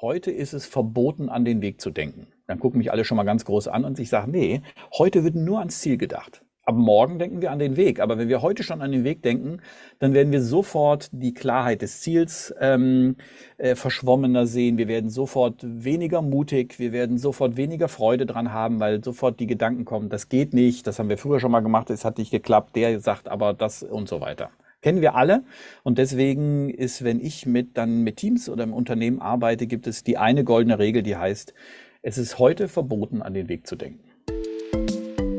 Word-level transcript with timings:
heute 0.00 0.30
ist 0.30 0.52
es 0.52 0.66
verboten, 0.66 1.28
an 1.28 1.44
den 1.44 1.62
Weg 1.62 1.80
zu 1.80 1.90
denken. 1.90 2.26
Dann 2.46 2.58
gucken 2.58 2.78
mich 2.78 2.92
alle 2.92 3.04
schon 3.04 3.16
mal 3.16 3.24
ganz 3.24 3.44
groß 3.44 3.68
an 3.68 3.84
und 3.84 3.98
ich 3.98 4.08
sage, 4.08 4.30
nee, 4.30 4.62
heute 4.98 5.24
wird 5.24 5.34
nur 5.34 5.58
ans 5.58 5.80
Ziel 5.80 5.96
gedacht. 5.96 6.42
Ab 6.64 6.76
morgen 6.76 7.18
denken 7.18 7.40
wir 7.40 7.50
an 7.50 7.58
den 7.58 7.76
Weg. 7.76 8.00
Aber 8.00 8.18
wenn 8.18 8.28
wir 8.28 8.42
heute 8.42 8.62
schon 8.62 8.82
an 8.82 8.92
den 8.92 9.02
Weg 9.02 9.22
denken, 9.22 9.60
dann 9.98 10.14
werden 10.14 10.30
wir 10.30 10.42
sofort 10.42 11.08
die 11.10 11.32
Klarheit 11.32 11.82
des 11.82 12.00
Ziels 12.00 12.54
ähm, 12.60 13.16
äh, 13.56 13.74
verschwommener 13.74 14.46
sehen. 14.46 14.78
Wir 14.78 14.86
werden 14.86 15.10
sofort 15.10 15.56
weniger 15.62 16.22
mutig. 16.22 16.78
Wir 16.78 16.92
werden 16.92 17.18
sofort 17.18 17.56
weniger 17.56 17.88
Freude 17.88 18.26
dran 18.26 18.52
haben, 18.52 18.78
weil 18.78 19.02
sofort 19.02 19.40
die 19.40 19.46
Gedanken 19.46 19.84
kommen, 19.84 20.10
das 20.10 20.28
geht 20.28 20.52
nicht, 20.52 20.86
das 20.86 20.98
haben 20.98 21.08
wir 21.08 21.18
früher 21.18 21.40
schon 21.40 21.50
mal 21.50 21.60
gemacht, 21.60 21.90
es 21.90 22.04
hat 22.04 22.18
nicht 22.18 22.30
geklappt, 22.30 22.76
der 22.76 23.00
sagt 23.00 23.28
aber 23.28 23.54
das 23.54 23.82
und 23.82 24.08
so 24.08 24.20
weiter. 24.20 24.50
Kennen 24.82 25.02
wir 25.02 25.14
alle. 25.14 25.44
Und 25.82 25.98
deswegen 25.98 26.70
ist, 26.70 27.04
wenn 27.04 27.20
ich 27.20 27.46
mit, 27.46 27.76
dann 27.76 28.02
mit 28.02 28.16
Teams 28.16 28.48
oder 28.48 28.64
im 28.64 28.72
Unternehmen 28.72 29.20
arbeite, 29.20 29.66
gibt 29.66 29.86
es 29.86 30.04
die 30.04 30.16
eine 30.16 30.44
goldene 30.44 30.78
Regel, 30.78 31.02
die 31.02 31.16
heißt, 31.16 31.52
es 32.02 32.16
ist 32.16 32.38
heute 32.38 32.66
verboten, 32.68 33.20
an 33.20 33.34
den 33.34 33.48
Weg 33.48 33.66
zu 33.66 33.76
denken. 33.76 34.00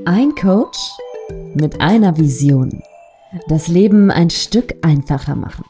Ein 0.06 0.36
Coach 0.36 0.78
mit 1.56 1.82
einer 1.82 2.18
Vision. 2.18 2.84
Das 3.48 3.68
Leben 3.68 4.12
ein 4.12 4.30
Stück 4.30 4.76
einfacher 4.84 5.36
machen. 5.36 5.66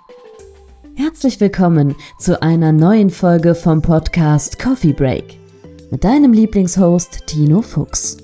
Herzlich 0.95 1.39
willkommen 1.39 1.95
zu 2.19 2.41
einer 2.41 2.71
neuen 2.71 3.09
Folge 3.09 3.55
vom 3.55 3.81
Podcast 3.81 4.59
Coffee 4.59 4.93
Break 4.93 5.37
mit 5.91 6.03
deinem 6.03 6.33
Lieblingshost 6.33 7.25
Tino 7.27 7.61
Fuchs. 7.61 8.20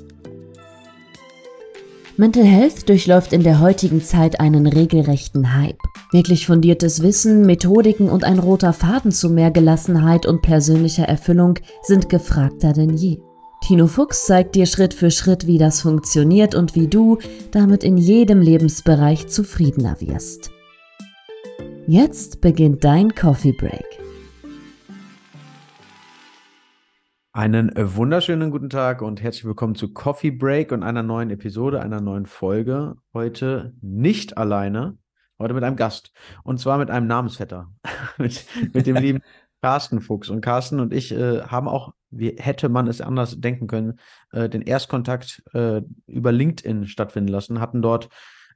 Mental 2.20 2.45
Health 2.45 2.89
durchläuft 2.89 3.31
in 3.31 3.44
der 3.44 3.59
heutigen 3.59 4.02
Zeit 4.02 4.39
einen 4.39 4.66
regelrechten 4.66 5.53
Hype. 5.55 5.77
Wirklich 6.12 6.48
fundiertes 6.48 7.03
Wissen, 7.03 7.45
Methodiken 7.45 8.09
und 8.09 8.23
ein 8.23 8.39
roter 8.39 8.73
Faden 8.73 9.12
zu 9.12 9.30
mehr 9.30 9.52
Gelassenheit 9.52 10.25
und 10.25 10.41
persönlicher 10.41 11.03
Erfüllung 11.03 11.59
sind 11.84 12.09
gefragter 12.09 12.73
denn 12.73 12.98
je. 12.98 13.20
Tino 13.61 13.85
Fuchs 13.85 14.25
zeigt 14.25 14.55
dir 14.55 14.66
Schritt 14.66 14.95
für 14.95 15.11
Schritt, 15.11 15.45
wie 15.45 15.59
das 15.59 15.81
funktioniert 15.81 16.56
und 16.56 16.73
wie 16.73 16.88
du 16.88 17.19
damit 17.52 17.83
in 17.83 17.97
jedem 17.97 18.41
Lebensbereich 18.41 19.28
zufriedener 19.28 20.02
wirst. 20.02 20.50
Jetzt 21.86 22.41
beginnt 22.41 22.84
dein 22.84 23.13
Coffee 23.13 23.53
Break. 23.53 24.06
Einen 27.38 27.69
äh, 27.75 27.95
wunderschönen 27.95 28.49
guten 28.49 28.71
Tag 28.71 29.03
und 29.03 29.21
herzlich 29.21 29.45
willkommen 29.45 29.75
zu 29.75 29.93
Coffee 29.93 30.31
Break 30.31 30.71
und 30.71 30.81
einer 30.81 31.03
neuen 31.03 31.30
Episode, 31.30 31.79
einer 31.81 32.02
neuen 32.02 32.25
Folge. 32.25 32.95
Heute 33.13 33.75
nicht 33.79 34.39
alleine, 34.39 34.97
heute 35.38 35.53
mit 35.53 35.63
einem 35.63 35.75
Gast. 35.75 36.13
Und 36.44 36.59
zwar 36.59 36.79
mit 36.79 36.89
einem 36.89 37.05
Namensvetter, 37.05 37.71
mit, 38.17 38.44
mit 38.73 38.88
dem 38.88 38.95
lieben 38.95 39.21
Carsten 39.61 40.02
Fuchs. 40.02 40.29
Und 40.29 40.41
Carsten 40.41 40.79
und 40.79 40.91
ich 40.91 41.11
äh, 41.11 41.44
haben 41.44 41.67
auch, 41.67 41.94
wie 42.09 42.35
hätte 42.39 42.69
man 42.69 42.88
es 42.88 43.02
anders 43.02 43.39
denken 43.39 43.67
können, 43.67 43.99
äh, 44.31 44.49
den 44.49 44.63
Erstkontakt 44.63 45.44
äh, 45.53 45.83
über 46.07 46.31
LinkedIn 46.31 46.88
stattfinden 46.88 47.29
lassen, 47.29 47.61
hatten 47.61 47.83
dort 47.83 48.09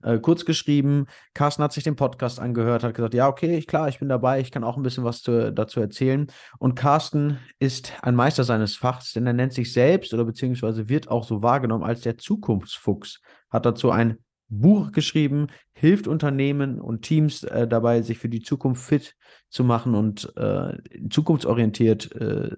äh, 0.04 0.20
kurz 0.20 0.46
geschrieben. 0.46 1.06
Carsten 1.34 1.64
hat 1.64 1.74
sich 1.74 1.84
den 1.84 1.96
Podcast 1.96 2.40
angehört, 2.40 2.84
hat 2.84 2.94
gesagt, 2.94 3.14
ja, 3.14 3.28
okay, 3.28 3.58
ich, 3.58 3.68
klar, 3.68 3.90
ich 3.90 4.00
bin 4.00 4.10
dabei, 4.10 4.40
ich 4.40 4.52
kann 4.52 4.64
auch 4.64 4.78
ein 4.78 4.84
bisschen 4.84 5.04
was 5.04 5.22
zu, 5.22 5.52
dazu 5.52 5.80
erzählen. 5.80 6.28
Und 6.60 6.76
Carsten 6.76 7.40
ist 7.60 7.94
ein 8.02 8.16
Meister 8.16 8.44
seines 8.44 8.76
Fachs, 8.76 9.14
denn 9.14 9.28
er 9.28 9.34
nennt 9.34 9.54
sich 9.54 9.74
selbst 9.74 10.14
oder 10.14 10.26
beziehungsweise 10.26 10.90
wird 10.90 11.10
auch 11.10 11.24
so 11.24 11.44
wahrgenommen 11.44 11.84
als 11.84 12.02
der 12.02 12.18
Zukunftsfuchs. 12.18 13.22
Hat 13.50 13.66
dazu 13.66 13.92
ein 13.92 14.18
Buch 14.52 14.92
geschrieben, 14.92 15.48
hilft 15.74 16.08
Unternehmen 16.08 16.80
und 16.80 17.04
Teams 17.04 17.44
äh, 17.44 17.68
dabei, 17.68 18.02
sich 18.02 18.20
für 18.20 18.30
die 18.30 18.42
Zukunft 18.42 18.84
fit 18.84 19.16
zu 19.50 19.64
machen 19.64 19.96
und 19.96 20.32
äh, 20.36 20.78
zukunftsorientiert 21.10 22.12
äh, 22.16 22.56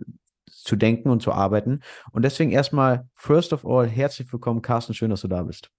zu 0.48 0.76
denken 0.76 1.10
und 1.10 1.22
zu 1.22 1.32
arbeiten. 1.32 1.82
Und 2.12 2.24
deswegen 2.24 2.52
erstmal, 2.52 3.08
first 3.16 3.54
of 3.54 3.66
all, 3.66 3.88
herzlich 3.88 4.32
willkommen, 4.32 4.62
Carsten. 4.62 4.94
Schön, 4.94 5.10
dass 5.12 5.22
du 5.22 5.28
da 5.28 5.44
bist. 5.44 5.70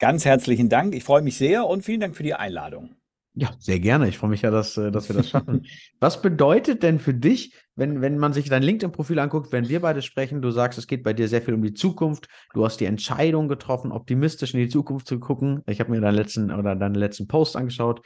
Ganz 0.00 0.24
herzlichen 0.24 0.70
Dank. 0.70 0.94
Ich 0.94 1.04
freue 1.04 1.20
mich 1.20 1.36
sehr 1.36 1.66
und 1.66 1.84
vielen 1.84 2.00
Dank 2.00 2.16
für 2.16 2.22
die 2.22 2.32
Einladung. 2.32 2.96
Ja, 3.34 3.50
sehr 3.58 3.78
gerne. 3.78 4.08
Ich 4.08 4.16
freue 4.18 4.30
mich 4.30 4.42
ja, 4.42 4.50
dass, 4.50 4.76
äh, 4.78 4.90
dass 4.90 5.08
wir 5.08 5.14
das 5.14 5.28
schaffen. 5.28 5.66
Was 6.00 6.22
bedeutet 6.22 6.82
denn 6.82 6.98
für 6.98 7.12
dich, 7.12 7.54
wenn, 7.76 8.00
wenn 8.00 8.18
man 8.18 8.32
sich 8.32 8.48
dein 8.48 8.62
LinkedIn-Profil 8.62 9.18
anguckt, 9.18 9.52
wenn 9.52 9.68
wir 9.68 9.80
beide 9.80 10.00
sprechen, 10.00 10.40
du 10.40 10.50
sagst, 10.50 10.78
es 10.78 10.86
geht 10.86 11.04
bei 11.04 11.12
dir 11.12 11.28
sehr 11.28 11.42
viel 11.42 11.54
um 11.54 11.62
die 11.62 11.74
Zukunft, 11.74 12.28
du 12.54 12.64
hast 12.64 12.78
die 12.78 12.86
Entscheidung 12.86 13.46
getroffen, 13.46 13.92
optimistisch 13.92 14.54
in 14.54 14.60
die 14.60 14.68
Zukunft 14.68 15.06
zu 15.06 15.20
gucken. 15.20 15.62
Ich 15.66 15.80
habe 15.80 15.90
mir 15.90 16.00
deinen 16.00 16.16
letzten 16.16 16.50
oder 16.50 16.74
deinen 16.74 16.94
letzten 16.94 17.28
Post 17.28 17.54
angeschaut. 17.54 18.04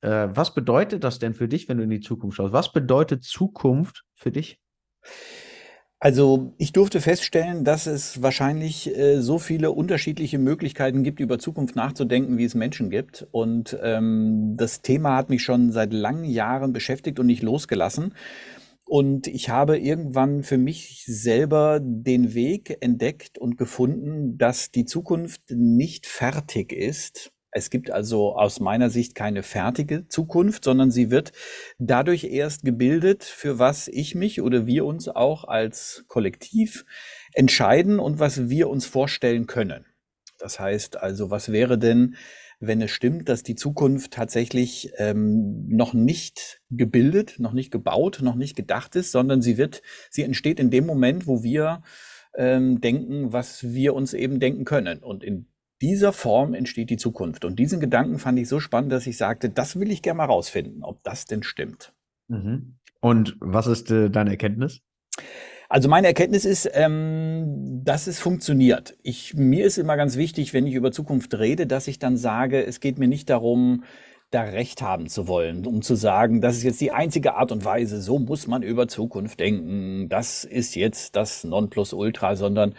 Äh, 0.00 0.28
was 0.32 0.54
bedeutet 0.54 1.04
das 1.04 1.20
denn 1.20 1.34
für 1.34 1.48
dich, 1.48 1.68
wenn 1.68 1.78
du 1.78 1.84
in 1.84 1.90
die 1.90 2.00
Zukunft 2.00 2.36
schaust? 2.36 2.52
Was 2.52 2.72
bedeutet 2.72 3.22
Zukunft 3.24 4.04
für 4.16 4.32
dich? 4.32 4.60
Also 6.00 6.54
ich 6.58 6.72
durfte 6.72 7.00
feststellen, 7.00 7.64
dass 7.64 7.86
es 7.86 8.22
wahrscheinlich 8.22 8.96
äh, 8.96 9.20
so 9.20 9.40
viele 9.40 9.72
unterschiedliche 9.72 10.38
Möglichkeiten 10.38 11.02
gibt, 11.02 11.18
über 11.18 11.40
Zukunft 11.40 11.74
nachzudenken, 11.74 12.38
wie 12.38 12.44
es 12.44 12.54
Menschen 12.54 12.88
gibt. 12.88 13.26
Und 13.32 13.76
ähm, 13.82 14.54
das 14.56 14.80
Thema 14.82 15.16
hat 15.16 15.28
mich 15.28 15.42
schon 15.42 15.72
seit 15.72 15.92
langen 15.92 16.24
Jahren 16.24 16.72
beschäftigt 16.72 17.18
und 17.18 17.26
nicht 17.26 17.42
losgelassen. 17.42 18.14
Und 18.84 19.26
ich 19.26 19.50
habe 19.50 19.76
irgendwann 19.76 20.44
für 20.44 20.56
mich 20.56 21.04
selber 21.06 21.80
den 21.82 22.32
Weg 22.32 22.78
entdeckt 22.80 23.36
und 23.36 23.58
gefunden, 23.58 24.38
dass 24.38 24.70
die 24.70 24.84
Zukunft 24.86 25.42
nicht 25.50 26.06
fertig 26.06 26.72
ist, 26.72 27.32
es 27.50 27.70
gibt 27.70 27.90
also 27.90 28.36
aus 28.36 28.60
meiner 28.60 28.90
Sicht 28.90 29.14
keine 29.14 29.42
fertige 29.42 30.06
Zukunft, 30.08 30.64
sondern 30.64 30.90
sie 30.90 31.10
wird 31.10 31.32
dadurch 31.78 32.24
erst 32.24 32.64
gebildet, 32.64 33.24
für 33.24 33.58
was 33.58 33.88
ich 33.88 34.14
mich 34.14 34.42
oder 34.42 34.66
wir 34.66 34.84
uns 34.84 35.08
auch 35.08 35.44
als 35.44 36.04
Kollektiv 36.08 36.84
entscheiden 37.32 37.98
und 37.98 38.18
was 38.18 38.48
wir 38.48 38.68
uns 38.68 38.86
vorstellen 38.86 39.46
können. 39.46 39.86
Das 40.38 40.60
heißt 40.60 40.98
also, 40.98 41.30
was 41.30 41.50
wäre 41.50 41.78
denn, 41.78 42.16
wenn 42.60 42.82
es 42.82 42.90
stimmt, 42.90 43.28
dass 43.28 43.42
die 43.42 43.54
Zukunft 43.54 44.12
tatsächlich 44.12 44.92
ähm, 44.96 45.66
noch 45.68 45.94
nicht 45.94 46.60
gebildet, 46.70 47.36
noch 47.38 47.52
nicht 47.52 47.70
gebaut, 47.70 48.20
noch 48.22 48.34
nicht 48.34 48.56
gedacht 48.56 48.94
ist, 48.96 49.10
sondern 49.12 49.42
sie 49.42 49.56
wird, 49.56 49.82
sie 50.10 50.22
entsteht 50.22 50.60
in 50.60 50.70
dem 50.70 50.84
Moment, 50.84 51.26
wo 51.26 51.42
wir 51.42 51.82
ähm, 52.36 52.80
denken, 52.80 53.32
was 53.32 53.72
wir 53.72 53.94
uns 53.94 54.12
eben 54.12 54.38
denken 54.38 54.64
können. 54.64 55.02
Und 55.02 55.24
in 55.24 55.46
dieser 55.80 56.12
Form 56.12 56.54
entsteht 56.54 56.90
die 56.90 56.96
Zukunft. 56.96 57.44
Und 57.44 57.58
diesen 57.58 57.80
Gedanken 57.80 58.18
fand 58.18 58.38
ich 58.38 58.48
so 58.48 58.60
spannend, 58.60 58.92
dass 58.92 59.06
ich 59.06 59.16
sagte, 59.16 59.48
das 59.50 59.78
will 59.78 59.90
ich 59.90 60.02
gerne 60.02 60.18
mal 60.18 60.24
rausfinden, 60.24 60.82
ob 60.82 61.02
das 61.02 61.24
denn 61.24 61.42
stimmt. 61.42 61.92
Mhm. 62.28 62.78
Und 63.00 63.36
was 63.40 63.66
ist 63.66 63.90
äh, 63.90 64.10
deine 64.10 64.30
Erkenntnis? 64.30 64.80
Also 65.68 65.88
meine 65.88 66.06
Erkenntnis 66.06 66.44
ist, 66.44 66.68
ähm, 66.72 67.82
dass 67.84 68.06
es 68.06 68.18
funktioniert. 68.18 68.96
Ich, 69.02 69.34
mir 69.34 69.66
ist 69.66 69.76
immer 69.76 69.96
ganz 69.96 70.16
wichtig, 70.16 70.54
wenn 70.54 70.66
ich 70.66 70.74
über 70.74 70.92
Zukunft 70.92 71.38
rede, 71.38 71.66
dass 71.66 71.88
ich 71.88 71.98
dann 71.98 72.16
sage, 72.16 72.64
es 72.64 72.80
geht 72.80 72.98
mir 72.98 73.08
nicht 73.08 73.28
darum, 73.28 73.84
da 74.30 74.42
Recht 74.42 74.82
haben 74.82 75.08
zu 75.08 75.26
wollen, 75.26 75.66
um 75.66 75.80
zu 75.80 75.94
sagen, 75.94 76.40
das 76.40 76.56
ist 76.56 76.62
jetzt 76.62 76.80
die 76.80 76.92
einzige 76.92 77.34
Art 77.34 77.50
und 77.50 77.64
Weise, 77.64 78.00
so 78.00 78.18
muss 78.18 78.46
man 78.46 78.62
über 78.62 78.88
Zukunft 78.88 79.40
denken, 79.40 80.08
das 80.08 80.44
ist 80.44 80.74
jetzt 80.74 81.16
das 81.16 81.44
Nonplusultra, 81.44 82.36
sondern 82.36 82.74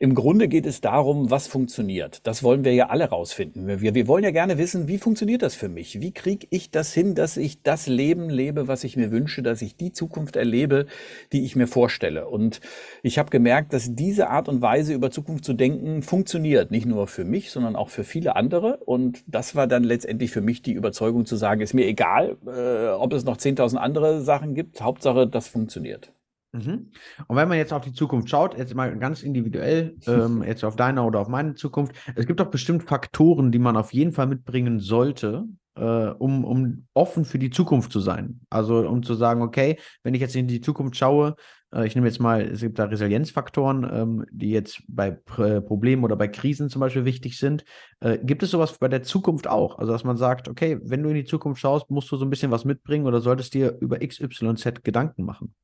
im 0.00 0.14
Grunde 0.14 0.46
geht 0.46 0.64
es 0.64 0.80
darum, 0.80 1.28
was 1.30 1.48
funktioniert. 1.48 2.20
Das 2.24 2.44
wollen 2.44 2.64
wir 2.64 2.72
ja 2.72 2.88
alle 2.88 3.08
rausfinden. 3.08 3.66
Wir, 3.66 3.94
wir 3.94 4.06
wollen 4.06 4.22
ja 4.22 4.30
gerne 4.30 4.56
wissen, 4.56 4.86
wie 4.86 4.98
funktioniert 4.98 5.42
das 5.42 5.56
für 5.56 5.68
mich? 5.68 6.00
Wie 6.00 6.12
kriege 6.12 6.46
ich 6.50 6.70
das 6.70 6.92
hin, 6.92 7.16
dass 7.16 7.36
ich 7.36 7.62
das 7.64 7.88
Leben 7.88 8.30
lebe, 8.30 8.68
was 8.68 8.84
ich 8.84 8.96
mir 8.96 9.10
wünsche, 9.10 9.42
dass 9.42 9.60
ich 9.60 9.76
die 9.76 9.92
Zukunft 9.92 10.36
erlebe, 10.36 10.86
die 11.32 11.44
ich 11.44 11.56
mir 11.56 11.66
vorstelle? 11.66 12.28
Und 12.28 12.60
ich 13.02 13.18
habe 13.18 13.30
gemerkt, 13.30 13.72
dass 13.72 13.96
diese 13.96 14.30
Art 14.30 14.48
und 14.48 14.62
Weise, 14.62 14.94
über 14.94 15.10
Zukunft 15.10 15.44
zu 15.44 15.52
denken, 15.52 16.02
funktioniert. 16.02 16.70
Nicht 16.70 16.86
nur 16.86 17.08
für 17.08 17.24
mich, 17.24 17.50
sondern 17.50 17.74
auch 17.74 17.88
für 17.88 18.04
viele 18.04 18.36
andere. 18.36 18.76
Und 18.76 19.24
das 19.26 19.56
war 19.56 19.66
dann 19.66 19.82
letztendlich 19.82 20.30
für 20.30 20.42
mich 20.42 20.62
die 20.62 20.74
Überzeugung 20.74 21.26
zu 21.26 21.34
sagen, 21.34 21.60
ist 21.60 21.74
mir 21.74 21.86
egal, 21.86 22.36
äh, 22.46 22.90
ob 22.90 23.12
es 23.12 23.24
noch 23.24 23.36
10.000 23.36 23.76
andere 23.76 24.22
Sachen 24.22 24.54
gibt. 24.54 24.80
Hauptsache, 24.80 25.26
das 25.26 25.48
funktioniert. 25.48 26.12
Mhm. 26.52 26.90
Und 27.26 27.36
wenn 27.36 27.48
man 27.48 27.58
jetzt 27.58 27.72
auf 27.72 27.84
die 27.84 27.92
Zukunft 27.92 28.30
schaut, 28.30 28.56
jetzt 28.56 28.74
mal 28.74 28.96
ganz 28.98 29.22
individuell, 29.22 29.96
ähm, 30.06 30.42
jetzt 30.42 30.64
auf 30.64 30.76
deine 30.76 31.02
oder 31.02 31.20
auf 31.20 31.28
meine 31.28 31.54
Zukunft, 31.54 31.94
es 32.14 32.26
gibt 32.26 32.40
doch 32.40 32.50
bestimmt 32.50 32.84
Faktoren, 32.84 33.52
die 33.52 33.58
man 33.58 33.76
auf 33.76 33.92
jeden 33.92 34.12
Fall 34.12 34.26
mitbringen 34.26 34.80
sollte, 34.80 35.44
äh, 35.76 35.82
um, 35.82 36.44
um 36.44 36.86
offen 36.94 37.24
für 37.24 37.38
die 37.38 37.50
Zukunft 37.50 37.92
zu 37.92 38.00
sein. 38.00 38.40
Also 38.50 38.88
um 38.88 39.02
zu 39.02 39.14
sagen, 39.14 39.42
okay, 39.42 39.78
wenn 40.02 40.14
ich 40.14 40.20
jetzt 40.20 40.36
in 40.36 40.48
die 40.48 40.60
Zukunft 40.60 40.96
schaue, 40.96 41.36
äh, 41.74 41.86
ich 41.86 41.94
nehme 41.94 42.06
jetzt 42.06 42.20
mal, 42.20 42.40
es 42.40 42.60
gibt 42.60 42.78
da 42.78 42.84
Resilienzfaktoren, 42.84 43.88
ähm, 43.90 44.24
die 44.30 44.50
jetzt 44.50 44.82
bei 44.88 45.10
Pr 45.10 45.60
Problemen 45.60 46.04
oder 46.04 46.16
bei 46.16 46.28
Krisen 46.28 46.68
zum 46.70 46.80
Beispiel 46.80 47.04
wichtig 47.04 47.38
sind. 47.38 47.64
Äh, 48.00 48.18
gibt 48.22 48.42
es 48.42 48.50
sowas 48.50 48.78
bei 48.78 48.88
der 48.88 49.02
Zukunft 49.02 49.48
auch? 49.48 49.78
Also 49.78 49.92
dass 49.92 50.04
man 50.04 50.16
sagt, 50.16 50.48
okay, 50.48 50.78
wenn 50.82 51.02
du 51.02 51.10
in 51.10 51.14
die 51.14 51.24
Zukunft 51.24 51.60
schaust, 51.60 51.90
musst 51.90 52.10
du 52.10 52.16
so 52.16 52.24
ein 52.24 52.30
bisschen 52.30 52.50
was 52.50 52.64
mitbringen 52.64 53.06
oder 53.06 53.20
solltest 53.20 53.54
dir 53.54 53.76
über 53.80 53.98
XYZ 53.98 54.82
Gedanken 54.82 55.24
machen? 55.24 55.54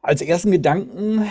Als 0.00 0.22
ersten 0.22 0.52
Gedanken 0.52 1.26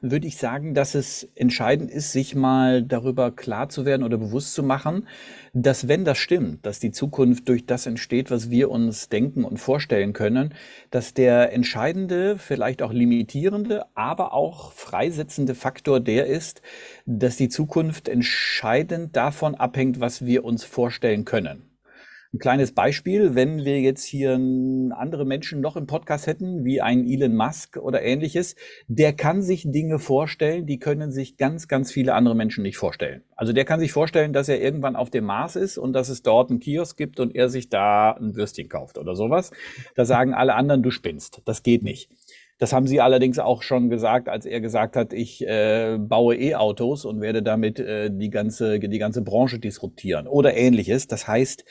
würde 0.00 0.26
ich 0.26 0.36
sagen, 0.36 0.74
dass 0.74 0.96
es 0.96 1.28
entscheidend 1.36 1.88
ist, 1.88 2.10
sich 2.10 2.34
mal 2.34 2.82
darüber 2.82 3.30
klar 3.30 3.68
zu 3.68 3.84
werden 3.86 4.02
oder 4.02 4.18
bewusst 4.18 4.54
zu 4.54 4.64
machen, 4.64 5.06
dass 5.52 5.86
wenn 5.86 6.04
das 6.04 6.18
stimmt, 6.18 6.66
dass 6.66 6.80
die 6.80 6.90
Zukunft 6.90 7.48
durch 7.48 7.64
das 7.64 7.86
entsteht, 7.86 8.32
was 8.32 8.50
wir 8.50 8.72
uns 8.72 9.08
denken 9.08 9.44
und 9.44 9.58
vorstellen 9.58 10.12
können, 10.14 10.52
dass 10.90 11.14
der 11.14 11.52
entscheidende, 11.52 12.36
vielleicht 12.38 12.82
auch 12.82 12.92
limitierende, 12.92 13.84
aber 13.94 14.34
auch 14.34 14.72
freisetzende 14.72 15.54
Faktor 15.54 16.00
der 16.00 16.26
ist, 16.26 16.60
dass 17.06 17.36
die 17.36 17.48
Zukunft 17.48 18.08
entscheidend 18.08 19.14
davon 19.14 19.54
abhängt, 19.54 20.00
was 20.00 20.26
wir 20.26 20.44
uns 20.44 20.64
vorstellen 20.64 21.24
können. 21.24 21.71
Ein 22.34 22.38
kleines 22.38 22.72
Beispiel, 22.72 23.34
wenn 23.34 23.62
wir 23.62 23.82
jetzt 23.82 24.04
hier 24.04 24.32
andere 24.32 25.26
Menschen 25.26 25.60
noch 25.60 25.76
im 25.76 25.86
Podcast 25.86 26.26
hätten, 26.26 26.64
wie 26.64 26.80
ein 26.80 27.06
Elon 27.06 27.36
Musk 27.36 27.76
oder 27.76 28.00
ähnliches, 28.00 28.56
der 28.88 29.12
kann 29.12 29.42
sich 29.42 29.70
Dinge 29.70 29.98
vorstellen, 29.98 30.64
die 30.64 30.78
können 30.78 31.12
sich 31.12 31.36
ganz, 31.36 31.68
ganz 31.68 31.92
viele 31.92 32.14
andere 32.14 32.34
Menschen 32.34 32.62
nicht 32.62 32.78
vorstellen. 32.78 33.22
Also 33.36 33.52
der 33.52 33.66
kann 33.66 33.80
sich 33.80 33.92
vorstellen, 33.92 34.32
dass 34.32 34.48
er 34.48 34.62
irgendwann 34.62 34.96
auf 34.96 35.10
dem 35.10 35.26
Mars 35.26 35.56
ist 35.56 35.76
und 35.76 35.92
dass 35.92 36.08
es 36.08 36.22
dort 36.22 36.48
einen 36.48 36.58
Kiosk 36.58 36.96
gibt 36.96 37.20
und 37.20 37.36
er 37.36 37.50
sich 37.50 37.68
da 37.68 38.12
ein 38.12 38.34
Würstchen 38.34 38.70
kauft 38.70 38.96
oder 38.96 39.14
sowas. 39.14 39.50
Da 39.94 40.06
sagen 40.06 40.32
alle 40.32 40.54
anderen, 40.54 40.82
du 40.82 40.90
spinnst. 40.90 41.42
Das 41.44 41.62
geht 41.62 41.82
nicht. 41.82 42.08
Das 42.58 42.72
haben 42.72 42.86
sie 42.86 43.00
allerdings 43.00 43.40
auch 43.40 43.62
schon 43.62 43.90
gesagt, 43.90 44.30
als 44.30 44.46
er 44.46 44.62
gesagt 44.62 44.96
hat, 44.96 45.12
ich 45.12 45.46
äh, 45.46 45.98
baue 45.98 46.36
E-Autos 46.36 47.04
und 47.04 47.20
werde 47.20 47.42
damit 47.42 47.78
äh, 47.78 48.08
die 48.10 48.30
ganze 48.30 48.78
die 48.78 48.98
ganze 48.98 49.20
Branche 49.20 49.58
disruptieren 49.58 50.26
oder 50.26 50.56
ähnliches. 50.56 51.08
Das 51.08 51.26
heißt, 51.26 51.64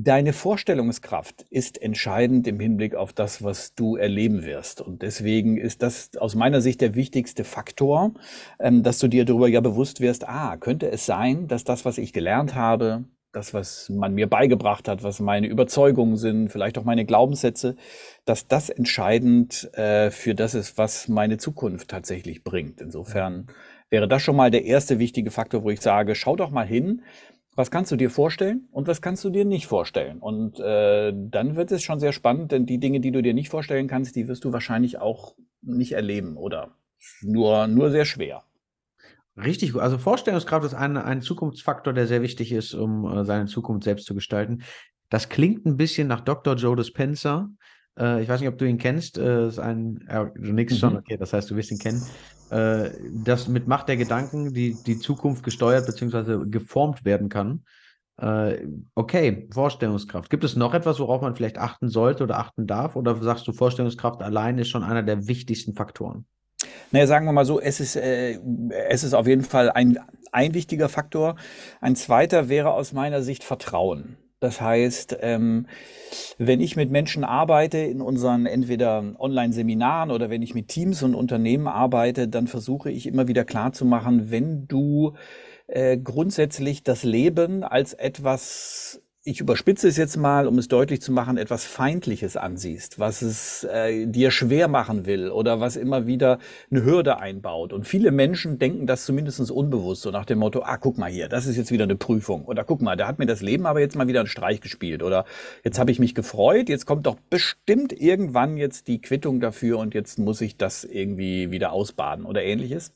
Deine 0.00 0.32
Vorstellungskraft 0.32 1.44
ist 1.50 1.82
entscheidend 1.82 2.46
im 2.46 2.60
Hinblick 2.60 2.94
auf 2.94 3.12
das, 3.12 3.42
was 3.42 3.74
du 3.74 3.96
erleben 3.96 4.44
wirst. 4.44 4.80
Und 4.80 5.02
deswegen 5.02 5.56
ist 5.56 5.82
das 5.82 6.16
aus 6.16 6.36
meiner 6.36 6.60
Sicht 6.60 6.80
der 6.82 6.94
wichtigste 6.94 7.42
Faktor, 7.42 8.12
ähm, 8.60 8.84
dass 8.84 9.00
du 9.00 9.08
dir 9.08 9.24
darüber 9.24 9.48
ja 9.48 9.60
bewusst 9.60 10.00
wirst, 10.00 10.28
ah, 10.28 10.56
könnte 10.56 10.88
es 10.88 11.04
sein, 11.04 11.48
dass 11.48 11.64
das, 11.64 11.84
was 11.84 11.98
ich 11.98 12.12
gelernt 12.12 12.54
habe, 12.54 13.06
das, 13.32 13.54
was 13.54 13.88
man 13.88 14.14
mir 14.14 14.28
beigebracht 14.28 14.86
hat, 14.86 15.02
was 15.02 15.18
meine 15.18 15.48
Überzeugungen 15.48 16.16
sind, 16.16 16.50
vielleicht 16.50 16.78
auch 16.78 16.84
meine 16.84 17.04
Glaubenssätze, 17.04 17.74
dass 18.24 18.46
das 18.46 18.70
entscheidend 18.70 19.68
äh, 19.74 20.12
für 20.12 20.36
das 20.36 20.54
ist, 20.54 20.78
was 20.78 21.08
meine 21.08 21.38
Zukunft 21.38 21.88
tatsächlich 21.88 22.44
bringt. 22.44 22.80
Insofern 22.80 23.48
wäre 23.90 24.06
das 24.06 24.22
schon 24.22 24.36
mal 24.36 24.52
der 24.52 24.64
erste 24.64 25.00
wichtige 25.00 25.32
Faktor, 25.32 25.64
wo 25.64 25.70
ich 25.70 25.80
sage, 25.80 26.14
schau 26.14 26.36
doch 26.36 26.50
mal 26.50 26.66
hin, 26.66 27.02
was 27.58 27.72
kannst 27.72 27.90
du 27.90 27.96
dir 27.96 28.08
vorstellen 28.08 28.68
und 28.70 28.86
was 28.86 29.02
kannst 29.02 29.24
du 29.24 29.30
dir 29.30 29.44
nicht 29.44 29.66
vorstellen? 29.66 30.20
Und 30.20 30.60
äh, 30.60 31.12
dann 31.12 31.56
wird 31.56 31.72
es 31.72 31.82
schon 31.82 31.98
sehr 31.98 32.12
spannend, 32.12 32.52
denn 32.52 32.66
die 32.66 32.78
Dinge, 32.78 33.00
die 33.00 33.10
du 33.10 33.20
dir 33.20 33.34
nicht 33.34 33.48
vorstellen 33.48 33.88
kannst, 33.88 34.14
die 34.14 34.28
wirst 34.28 34.44
du 34.44 34.52
wahrscheinlich 34.52 35.00
auch 35.00 35.34
nicht 35.60 35.90
erleben 35.90 36.36
oder 36.36 36.76
nur, 37.20 37.66
nur 37.66 37.90
sehr 37.90 38.04
schwer. 38.04 38.44
Richtig 39.36 39.72
gut. 39.72 39.82
Also 39.82 39.98
Vorstellungskraft 39.98 40.66
ist 40.66 40.74
ein, 40.74 40.96
ein 40.96 41.20
Zukunftsfaktor, 41.20 41.92
der 41.92 42.06
sehr 42.06 42.22
wichtig 42.22 42.52
ist, 42.52 42.74
um 42.74 43.04
äh, 43.04 43.24
seine 43.24 43.46
Zukunft 43.46 43.82
selbst 43.82 44.06
zu 44.06 44.14
gestalten. 44.14 44.62
Das 45.10 45.28
klingt 45.28 45.66
ein 45.66 45.76
bisschen 45.76 46.06
nach 46.06 46.20
Dr. 46.20 46.54
Joe 46.54 46.76
Dispenza. 46.76 47.50
Äh, 47.98 48.22
ich 48.22 48.28
weiß 48.28 48.40
nicht, 48.40 48.48
ob 48.48 48.58
du 48.58 48.66
ihn 48.66 48.78
kennst. 48.78 49.18
Äh, 49.18 49.48
ist 49.48 49.58
ein, 49.58 50.06
äh, 50.08 50.26
du 50.34 50.52
nix 50.52 50.74
mhm. 50.74 50.78
schon, 50.78 50.96
okay, 50.96 51.16
das 51.16 51.32
heißt, 51.32 51.50
du 51.50 51.56
wirst 51.56 51.70
ihn 51.70 51.78
kennen 51.78 52.02
äh, 52.50 52.90
das 53.24 53.48
mit 53.48 53.68
Macht 53.68 53.88
der 53.88 53.96
Gedanken 53.96 54.52
die, 54.52 54.74
die 54.74 54.98
Zukunft 54.98 55.42
gesteuert 55.42 55.86
bzw. 55.86 56.48
geformt 56.48 57.04
werden 57.04 57.28
kann. 57.28 57.64
Äh, 58.20 58.66
okay, 58.94 59.48
Vorstellungskraft. 59.52 60.30
Gibt 60.30 60.44
es 60.44 60.56
noch 60.56 60.74
etwas, 60.74 60.98
worauf 60.98 61.22
man 61.22 61.36
vielleicht 61.36 61.58
achten 61.58 61.88
sollte 61.88 62.24
oder 62.24 62.38
achten 62.38 62.66
darf? 62.66 62.96
Oder 62.96 63.16
sagst 63.22 63.46
du, 63.46 63.52
Vorstellungskraft 63.52 64.22
allein 64.22 64.58
ist 64.58 64.68
schon 64.68 64.82
einer 64.82 65.02
der 65.02 65.28
wichtigsten 65.28 65.74
Faktoren? 65.74 66.26
Naja, 66.90 67.06
sagen 67.06 67.26
wir 67.26 67.32
mal 67.32 67.44
so, 67.44 67.60
es 67.60 67.80
ist, 67.80 67.96
äh, 67.96 68.40
es 68.88 69.04
ist 69.04 69.14
auf 69.14 69.26
jeden 69.26 69.44
Fall 69.44 69.70
ein, 69.70 69.98
ein 70.32 70.54
wichtiger 70.54 70.88
Faktor. 70.88 71.36
Ein 71.80 71.94
zweiter 71.94 72.48
wäre 72.48 72.72
aus 72.72 72.92
meiner 72.92 73.22
Sicht 73.22 73.44
Vertrauen. 73.44 74.16
Das 74.40 74.60
heißt, 74.60 75.18
ähm, 75.20 75.66
wenn 76.38 76.60
ich 76.60 76.76
mit 76.76 76.90
Menschen 76.90 77.24
arbeite 77.24 77.78
in 77.78 78.00
unseren 78.00 78.46
entweder 78.46 79.14
Online-Seminaren 79.18 80.10
oder 80.10 80.30
wenn 80.30 80.42
ich 80.42 80.54
mit 80.54 80.68
Teams 80.68 81.02
und 81.02 81.14
Unternehmen 81.14 81.66
arbeite, 81.66 82.28
dann 82.28 82.46
versuche 82.46 82.90
ich 82.90 83.06
immer 83.06 83.26
wieder 83.26 83.44
klarzumachen, 83.44 84.30
wenn 84.30 84.68
du 84.68 85.14
äh, 85.66 85.98
grundsätzlich 85.98 86.84
das 86.84 87.02
Leben 87.02 87.64
als 87.64 87.94
etwas 87.94 89.02
ich 89.28 89.40
überspitze 89.40 89.88
es 89.88 89.98
jetzt 89.98 90.16
mal, 90.16 90.46
um 90.46 90.58
es 90.58 90.68
deutlich 90.68 91.02
zu 91.02 91.12
machen, 91.12 91.36
etwas 91.36 91.64
Feindliches 91.64 92.38
ansiehst, 92.38 92.98
was 92.98 93.20
es 93.20 93.64
äh, 93.64 94.06
dir 94.06 94.30
schwer 94.30 94.68
machen 94.68 95.04
will 95.04 95.28
oder 95.28 95.60
was 95.60 95.76
immer 95.76 96.06
wieder 96.06 96.38
eine 96.70 96.82
Hürde 96.82 97.18
einbaut. 97.18 97.74
Und 97.74 97.86
viele 97.86 98.10
Menschen 98.10 98.58
denken 98.58 98.86
das 98.86 99.04
zumindest 99.04 99.38
unbewusst, 99.50 100.02
so 100.02 100.10
nach 100.10 100.24
dem 100.24 100.38
Motto, 100.38 100.62
ah, 100.62 100.78
guck 100.78 100.96
mal 100.96 101.10
hier, 101.10 101.28
das 101.28 101.46
ist 101.46 101.58
jetzt 101.58 101.70
wieder 101.70 101.84
eine 101.84 101.96
Prüfung. 101.96 102.46
Oder 102.46 102.64
guck 102.64 102.80
mal, 102.80 102.96
da 102.96 103.06
hat 103.06 103.18
mir 103.18 103.26
das 103.26 103.42
Leben 103.42 103.66
aber 103.66 103.80
jetzt 103.80 103.96
mal 103.96 104.08
wieder 104.08 104.20
einen 104.20 104.28
Streich 104.28 104.62
gespielt. 104.62 105.02
Oder 105.02 105.26
jetzt 105.62 105.78
habe 105.78 105.90
ich 105.90 105.98
mich 105.98 106.14
gefreut, 106.14 106.70
jetzt 106.70 106.86
kommt 106.86 107.06
doch 107.06 107.16
bestimmt 107.28 107.92
irgendwann 107.92 108.56
jetzt 108.56 108.88
die 108.88 109.00
Quittung 109.00 109.40
dafür 109.40 109.78
und 109.78 109.92
jetzt 109.92 110.18
muss 110.18 110.40
ich 110.40 110.56
das 110.56 110.84
irgendwie 110.84 111.50
wieder 111.50 111.72
ausbaden 111.72 112.24
oder 112.24 112.42
ähnliches. 112.42 112.94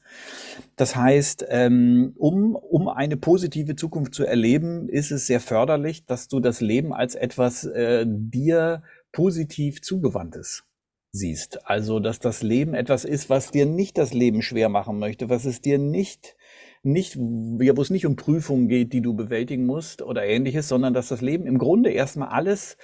Das 0.76 0.96
heißt, 0.96 1.44
ähm, 1.50 2.14
um, 2.17 2.56
um 2.56 2.88
eine 2.88 3.19
positive 3.19 3.76
Zukunft 3.76 4.14
zu 4.14 4.25
erleben, 4.25 4.88
ist 4.88 5.11
es 5.11 5.26
sehr 5.26 5.40
förderlich, 5.40 6.06
dass 6.06 6.22
du 6.29 6.41
das 6.41 6.61
Leben 6.61 6.93
als 6.93 7.15
etwas 7.15 7.65
äh, 7.65 8.05
dir 8.07 8.83
positiv 9.13 9.83
zugewandtes 9.83 10.65
siehst. 11.13 11.67
Also, 11.69 12.01
dass 12.01 12.21
das 12.21 12.43
Leben 12.43 12.75
etwas 12.75 13.05
ist, 13.05 13.29
was 13.29 13.51
dir 13.51 13.67
nicht 13.67 13.99
das 13.99 14.15
Leben 14.15 14.43
schwer 14.43 14.69
machen 14.69 14.99
möchte, 14.99 15.29
was 15.29 15.45
es 15.45 15.61
dir 15.61 15.79
nicht 15.79 16.37
nicht, 16.83 17.17
wo 17.17 17.81
es 17.81 17.91
nicht 17.91 18.07
um 18.07 18.17
Prüfungen 18.17 18.69
geht, 18.69 18.93
die 18.93 19.03
du 19.03 19.15
bewältigen 19.15 19.67
musst 19.67 20.03
oder 20.03 20.25
ähnliches, 20.25 20.69
sondern 20.69 20.93
dass 20.93 21.09
das 21.09 21.21
Leben 21.21 21.47
im 21.47 21.59
Grunde 21.59 21.91
erstmal 21.91 22.29
alles 22.29 22.77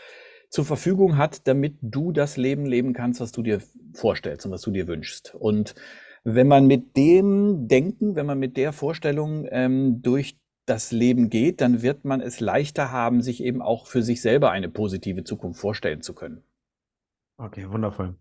zur 0.50 0.64
Verfügung 0.64 1.16
hat, 1.16 1.46
damit 1.46 1.78
du 1.82 2.12
das 2.12 2.36
Leben 2.36 2.64
leben 2.64 2.92
kannst, 2.92 3.20
was 3.20 3.32
du 3.32 3.42
dir 3.42 3.60
vorstellst 3.94 4.46
und 4.46 4.52
was 4.52 4.62
du 4.62 4.70
dir 4.70 4.86
wünschst. 4.86 5.34
Und 5.34 5.74
wenn 6.24 6.46
man 6.46 6.66
mit 6.66 6.96
dem 6.96 7.68
Denken, 7.68 8.14
wenn 8.14 8.26
man 8.26 8.38
mit 8.38 8.56
der 8.56 8.72
Vorstellung 8.72 9.46
ähm, 9.50 10.00
durch 10.00 10.38
das 10.68 10.92
Leben 10.92 11.30
geht, 11.30 11.60
dann 11.60 11.82
wird 11.82 12.04
man 12.04 12.20
es 12.20 12.40
leichter 12.40 12.90
haben, 12.90 13.22
sich 13.22 13.42
eben 13.42 13.62
auch 13.62 13.86
für 13.86 14.02
sich 14.02 14.20
selber 14.20 14.50
eine 14.50 14.68
positive 14.68 15.24
Zukunft 15.24 15.60
vorstellen 15.60 16.02
zu 16.02 16.14
können. 16.14 16.42
Okay, 17.38 17.70
wundervoll. 17.70 18.16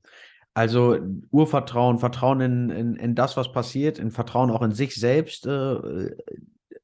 Also 0.54 0.98
Urvertrauen, 1.32 2.00
Vertrauen 2.00 2.42
in, 2.42 2.70
in, 2.70 2.96
in 2.96 3.16
das, 3.16 3.38
was 3.38 3.52
passiert, 3.52 4.00
in 4.00 4.12
Vertrauen 4.12 4.50
auch 4.50 4.62
in 4.62 4.72
sich 4.72 4.96
selbst, 4.96 5.46
äh, 5.46 6.16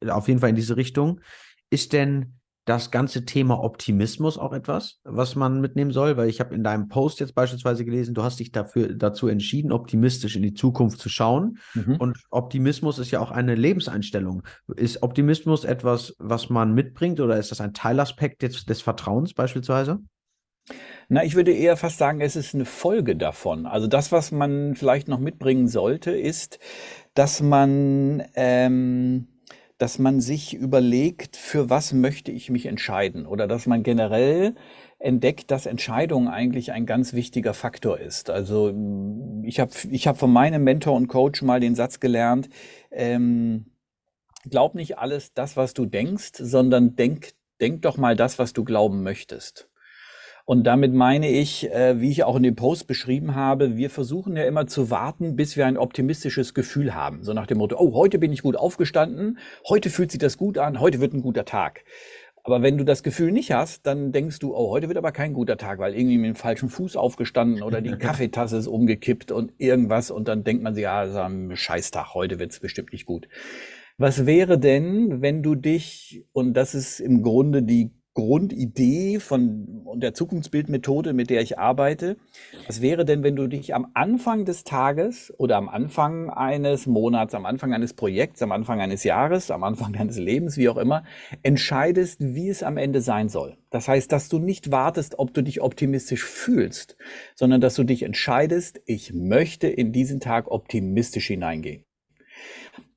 auf 0.07 0.27
jeden 0.27 0.39
Fall 0.39 0.49
in 0.49 0.55
diese 0.55 0.77
Richtung. 0.77 1.21
Ist 1.69 1.93
denn 1.93 2.39
das 2.65 2.91
ganze 2.91 3.25
Thema 3.25 3.61
Optimismus 3.61 4.37
auch 4.37 4.53
etwas, 4.53 4.99
was 5.03 5.35
man 5.35 5.59
mitnehmen 5.59 5.91
soll? 5.91 6.15
Weil 6.17 6.29
ich 6.29 6.39
habe 6.39 6.55
in 6.55 6.63
deinem 6.63 6.87
Post 6.87 7.19
jetzt 7.19 7.35
beispielsweise 7.35 7.83
gelesen, 7.83 8.13
du 8.13 8.23
hast 8.23 8.39
dich 8.39 8.51
dafür 8.51 8.93
dazu 8.93 9.27
entschieden, 9.27 9.71
optimistisch 9.71 10.35
in 10.35 10.43
die 10.43 10.53
Zukunft 10.53 10.99
zu 10.99 11.09
schauen. 11.09 11.57
Mhm. 11.73 11.97
Und 11.97 12.17
Optimismus 12.29 12.99
ist 12.99 13.11
ja 13.11 13.19
auch 13.19 13.31
eine 13.31 13.55
Lebenseinstellung. 13.55 14.43
Ist 14.75 15.03
Optimismus 15.03 15.65
etwas, 15.65 16.15
was 16.19 16.49
man 16.49 16.73
mitbringt 16.73 17.19
oder 17.19 17.37
ist 17.37 17.51
das 17.51 17.61
ein 17.61 17.73
Teilaspekt 17.73 18.41
des, 18.41 18.65
des 18.65 18.81
Vertrauens 18.81 19.33
beispielsweise? 19.33 19.99
Na, 21.09 21.23
ich 21.23 21.35
würde 21.35 21.51
eher 21.51 21.75
fast 21.75 21.97
sagen, 21.97 22.21
es 22.21 22.35
ist 22.35 22.55
eine 22.55 22.65
Folge 22.65 23.15
davon. 23.15 23.65
Also 23.65 23.87
das, 23.87 24.11
was 24.11 24.31
man 24.31 24.75
vielleicht 24.75 25.07
noch 25.07 25.19
mitbringen 25.19 25.67
sollte, 25.67 26.11
ist, 26.11 26.59
dass 27.13 27.41
man 27.41 28.23
ähm, 28.35 29.27
dass 29.77 29.99
man 29.99 30.21
sich 30.21 30.53
überlegt, 30.53 31.35
für 31.35 31.69
was 31.69 31.93
möchte 31.93 32.31
ich 32.31 32.49
mich 32.49 32.65
entscheiden 32.65 33.25
oder 33.25 33.47
dass 33.47 33.65
man 33.67 33.83
generell 33.83 34.55
entdeckt, 34.99 35.51
dass 35.51 35.65
Entscheidung 35.65 36.29
eigentlich 36.29 36.71
ein 36.71 36.85
ganz 36.85 37.13
wichtiger 37.13 37.53
Faktor 37.53 37.99
ist. 37.99 38.29
Also 38.29 38.73
ich 39.43 39.59
habe 39.59 39.71
ich 39.91 40.07
hab 40.07 40.17
von 40.17 40.31
meinem 40.31 40.63
Mentor 40.63 40.95
und 40.95 41.07
Coach 41.07 41.41
mal 41.41 41.59
den 41.59 41.75
Satz 41.75 41.99
gelernt, 41.99 42.49
ähm, 42.91 43.65
glaub 44.49 44.75
nicht 44.75 44.97
alles 44.97 45.33
das, 45.33 45.57
was 45.57 45.73
du 45.73 45.85
denkst, 45.85 46.33
sondern 46.37 46.95
denk, 46.95 47.33
denk 47.59 47.81
doch 47.81 47.97
mal 47.97 48.15
das, 48.15 48.39
was 48.39 48.53
du 48.53 48.63
glauben 48.63 49.03
möchtest. 49.03 49.69
Und 50.45 50.65
damit 50.65 50.93
meine 50.93 51.29
ich, 51.29 51.71
äh, 51.71 52.01
wie 52.01 52.11
ich 52.11 52.25
auch 52.25 52.35
in 52.35 52.43
dem 52.43 52.55
Post 52.55 52.85
beschrieben 52.85 53.33
habe, 53.33 53.77
wir 53.77 53.89
versuchen 53.89 54.35
ja 54.35 54.43
immer 54.43 54.67
zu 54.67 54.89
warten, 54.89 55.37
bis 55.37 55.55
wir 55.55 55.65
ein 55.65 55.77
optimistisches 55.77 56.53
Gefühl 56.53 56.93
haben. 56.93 57.23
So 57.23 57.33
nach 57.33 57.47
dem 57.47 57.59
Motto, 57.59 57.77
oh, 57.79 57.93
heute 57.93 58.19
bin 58.19 58.33
ich 58.33 58.41
gut 58.41 58.57
aufgestanden, 58.57 59.37
heute 59.69 59.89
fühlt 59.89 60.11
sich 60.11 60.19
das 60.19 60.37
gut 60.37 60.57
an, 60.57 60.81
heute 60.81 60.99
wird 60.99 61.13
ein 61.13 61.21
guter 61.21 61.45
Tag. 61.45 61.85
Aber 62.45 62.61
wenn 62.61 62.77
du 62.77 62.83
das 62.83 63.03
Gefühl 63.03 63.31
nicht 63.31 63.53
hast, 63.53 63.87
dann 63.87 64.11
denkst 64.11 64.39
du, 64.39 64.53
oh, 64.53 64.69
heute 64.69 64.89
wird 64.89 64.97
aber 64.97 65.13
kein 65.13 65.31
guter 65.31 65.55
Tag, 65.55 65.79
weil 65.79 65.95
irgendwie 65.95 66.17
mit 66.17 66.27
dem 66.27 66.35
falschen 66.35 66.67
Fuß 66.67 66.97
aufgestanden 66.97 67.63
oder 67.63 67.79
die 67.79 67.91
Kaffeetasse 67.97 68.57
ist 68.57 68.67
umgekippt 68.67 69.31
und 69.31 69.53
irgendwas 69.59 70.11
und 70.11 70.27
dann 70.27 70.43
denkt 70.43 70.61
man 70.61 70.75
sich, 70.75 70.83
ja, 70.83 71.03
das 71.03 71.11
ist 71.11 71.19
ein 71.19 71.55
Scheißtag, 71.55 72.13
heute 72.13 72.39
wird's 72.39 72.59
bestimmt 72.59 72.91
nicht 72.91 73.05
gut. 73.05 73.29
Was 73.97 74.25
wäre 74.25 74.59
denn, 74.59 75.21
wenn 75.21 75.41
du 75.41 75.55
dich, 75.55 76.25
und 76.33 76.53
das 76.55 76.75
ist 76.75 76.99
im 76.99 77.23
Grunde 77.23 77.63
die 77.63 77.91
Grundidee 78.13 79.19
von 79.19 79.81
und 79.85 80.01
der 80.01 80.13
Zukunftsbildmethode, 80.13 81.13
mit 81.13 81.29
der 81.29 81.41
ich 81.41 81.57
arbeite. 81.57 82.17
Was 82.67 82.81
wäre 82.81 83.05
denn, 83.05 83.23
wenn 83.23 83.35
du 83.35 83.47
dich 83.47 83.73
am 83.73 83.87
Anfang 83.93 84.45
des 84.45 84.63
Tages 84.63 85.33
oder 85.37 85.57
am 85.57 85.67
Anfang 85.69 86.29
eines 86.29 86.85
Monats, 86.85 87.33
am 87.33 87.45
Anfang 87.45 87.73
eines 87.73 87.93
Projekts, 87.93 88.41
am 88.41 88.51
Anfang 88.51 88.81
eines 88.81 89.03
Jahres, 89.03 89.51
am 89.51 89.63
Anfang 89.63 89.93
deines 89.97 90.17
Lebens, 90.17 90.57
wie 90.57 90.69
auch 90.69 90.77
immer, 90.77 91.03
entscheidest, 91.41 92.19
wie 92.21 92.49
es 92.49 92.63
am 92.63 92.77
Ende 92.77 93.01
sein 93.01 93.29
soll? 93.29 93.57
Das 93.69 93.87
heißt, 93.87 94.11
dass 94.11 94.29
du 94.29 94.39
nicht 94.39 94.71
wartest, 94.71 95.17
ob 95.17 95.33
du 95.33 95.41
dich 95.41 95.61
optimistisch 95.61 96.23
fühlst, 96.23 96.97
sondern 97.35 97.61
dass 97.61 97.75
du 97.75 97.83
dich 97.83 98.03
entscheidest, 98.03 98.81
ich 98.85 99.13
möchte 99.13 99.67
in 99.67 99.91
diesen 99.91 100.19
Tag 100.19 100.51
optimistisch 100.51 101.27
hineingehen. 101.27 101.83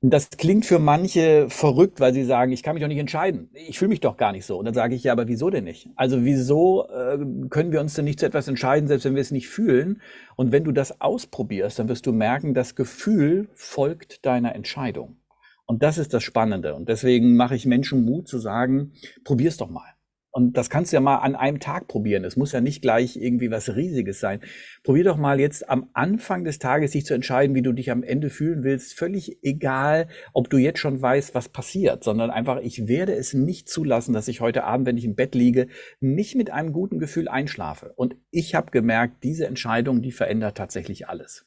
Das 0.01 0.29
klingt 0.29 0.65
für 0.65 0.79
manche 0.79 1.49
verrückt, 1.49 1.99
weil 1.99 2.13
sie 2.13 2.23
sagen, 2.23 2.51
ich 2.51 2.61
kann 2.61 2.75
mich 2.75 2.81
doch 2.81 2.87
nicht 2.87 2.99
entscheiden. 2.99 3.49
Ich 3.53 3.79
fühle 3.79 3.89
mich 3.89 3.99
doch 3.99 4.15
gar 4.15 4.31
nicht 4.31 4.45
so. 4.45 4.57
Und 4.57 4.65
dann 4.65 4.73
sage 4.73 4.95
ich, 4.95 5.03
ja, 5.03 5.11
aber 5.11 5.27
wieso 5.27 5.49
denn 5.49 5.63
nicht? 5.63 5.89
Also 5.95 6.23
wieso 6.23 6.87
äh, 6.87 7.17
können 7.49 7.71
wir 7.71 7.81
uns 7.81 7.95
denn 7.95 8.05
nicht 8.05 8.19
zu 8.19 8.25
etwas 8.25 8.47
entscheiden, 8.47 8.87
selbst 8.87 9.05
wenn 9.05 9.15
wir 9.15 9.21
es 9.21 9.31
nicht 9.31 9.47
fühlen? 9.47 10.01
Und 10.35 10.51
wenn 10.51 10.63
du 10.63 10.71
das 10.71 11.01
ausprobierst, 11.01 11.79
dann 11.79 11.89
wirst 11.89 12.05
du 12.05 12.11
merken, 12.11 12.53
das 12.53 12.75
Gefühl 12.75 13.49
folgt 13.53 14.25
deiner 14.25 14.55
Entscheidung. 14.55 15.17
Und 15.65 15.83
das 15.83 15.97
ist 15.97 16.13
das 16.13 16.23
Spannende. 16.23 16.75
Und 16.75 16.89
deswegen 16.89 17.35
mache 17.35 17.55
ich 17.55 17.65
Menschen 17.65 18.05
Mut 18.05 18.27
zu 18.27 18.39
sagen, 18.39 18.93
probier's 19.23 19.57
doch 19.57 19.69
mal. 19.69 19.96
Und 20.31 20.55
das 20.55 20.69
kannst 20.69 20.91
du 20.91 20.97
ja 20.97 21.01
mal 21.01 21.17
an 21.17 21.35
einem 21.35 21.59
Tag 21.59 21.87
probieren. 21.87 22.23
Es 22.23 22.37
muss 22.37 22.51
ja 22.51 22.61
nicht 22.61 22.81
gleich 22.81 23.15
irgendwie 23.17 23.49
was 23.49 23.75
Riesiges 23.75 24.19
sein. 24.19 24.41
Probier 24.83 25.03
doch 25.03 25.17
mal 25.17 25.39
jetzt 25.39 25.67
am 25.67 25.89
Anfang 25.93 26.43
des 26.43 26.59
Tages 26.59 26.91
sich 26.91 27.05
zu 27.05 27.13
entscheiden, 27.13 27.55
wie 27.55 27.61
du 27.61 27.71
dich 27.71 27.89
am 27.91 28.03
Ende 28.03 28.29
fühlen 28.29 28.63
willst. 28.63 28.93
Völlig 28.93 29.39
egal, 29.41 30.07
ob 30.33 30.49
du 30.49 30.57
jetzt 30.57 30.79
schon 30.79 31.01
weißt, 31.01 31.33
was 31.33 31.49
passiert, 31.49 32.03
sondern 32.03 32.29
einfach, 32.29 32.59
ich 32.61 32.87
werde 32.87 33.13
es 33.13 33.33
nicht 33.33 33.67
zulassen, 33.67 34.13
dass 34.13 34.27
ich 34.27 34.41
heute 34.41 34.63
Abend, 34.63 34.85
wenn 34.85 34.97
ich 34.97 35.05
im 35.05 35.15
Bett 35.15 35.33
liege, 35.33 35.67
nicht 35.99 36.35
mit 36.35 36.51
einem 36.51 36.71
guten 36.71 36.99
Gefühl 36.99 37.27
einschlafe. 37.27 37.93
Und 37.95 38.15
ich 38.29 38.53
habe 38.53 38.71
gemerkt, 38.71 39.23
diese 39.23 39.47
Entscheidung, 39.47 40.01
die 40.01 40.11
verändert 40.11 40.57
tatsächlich 40.57 41.07
alles. 41.07 41.45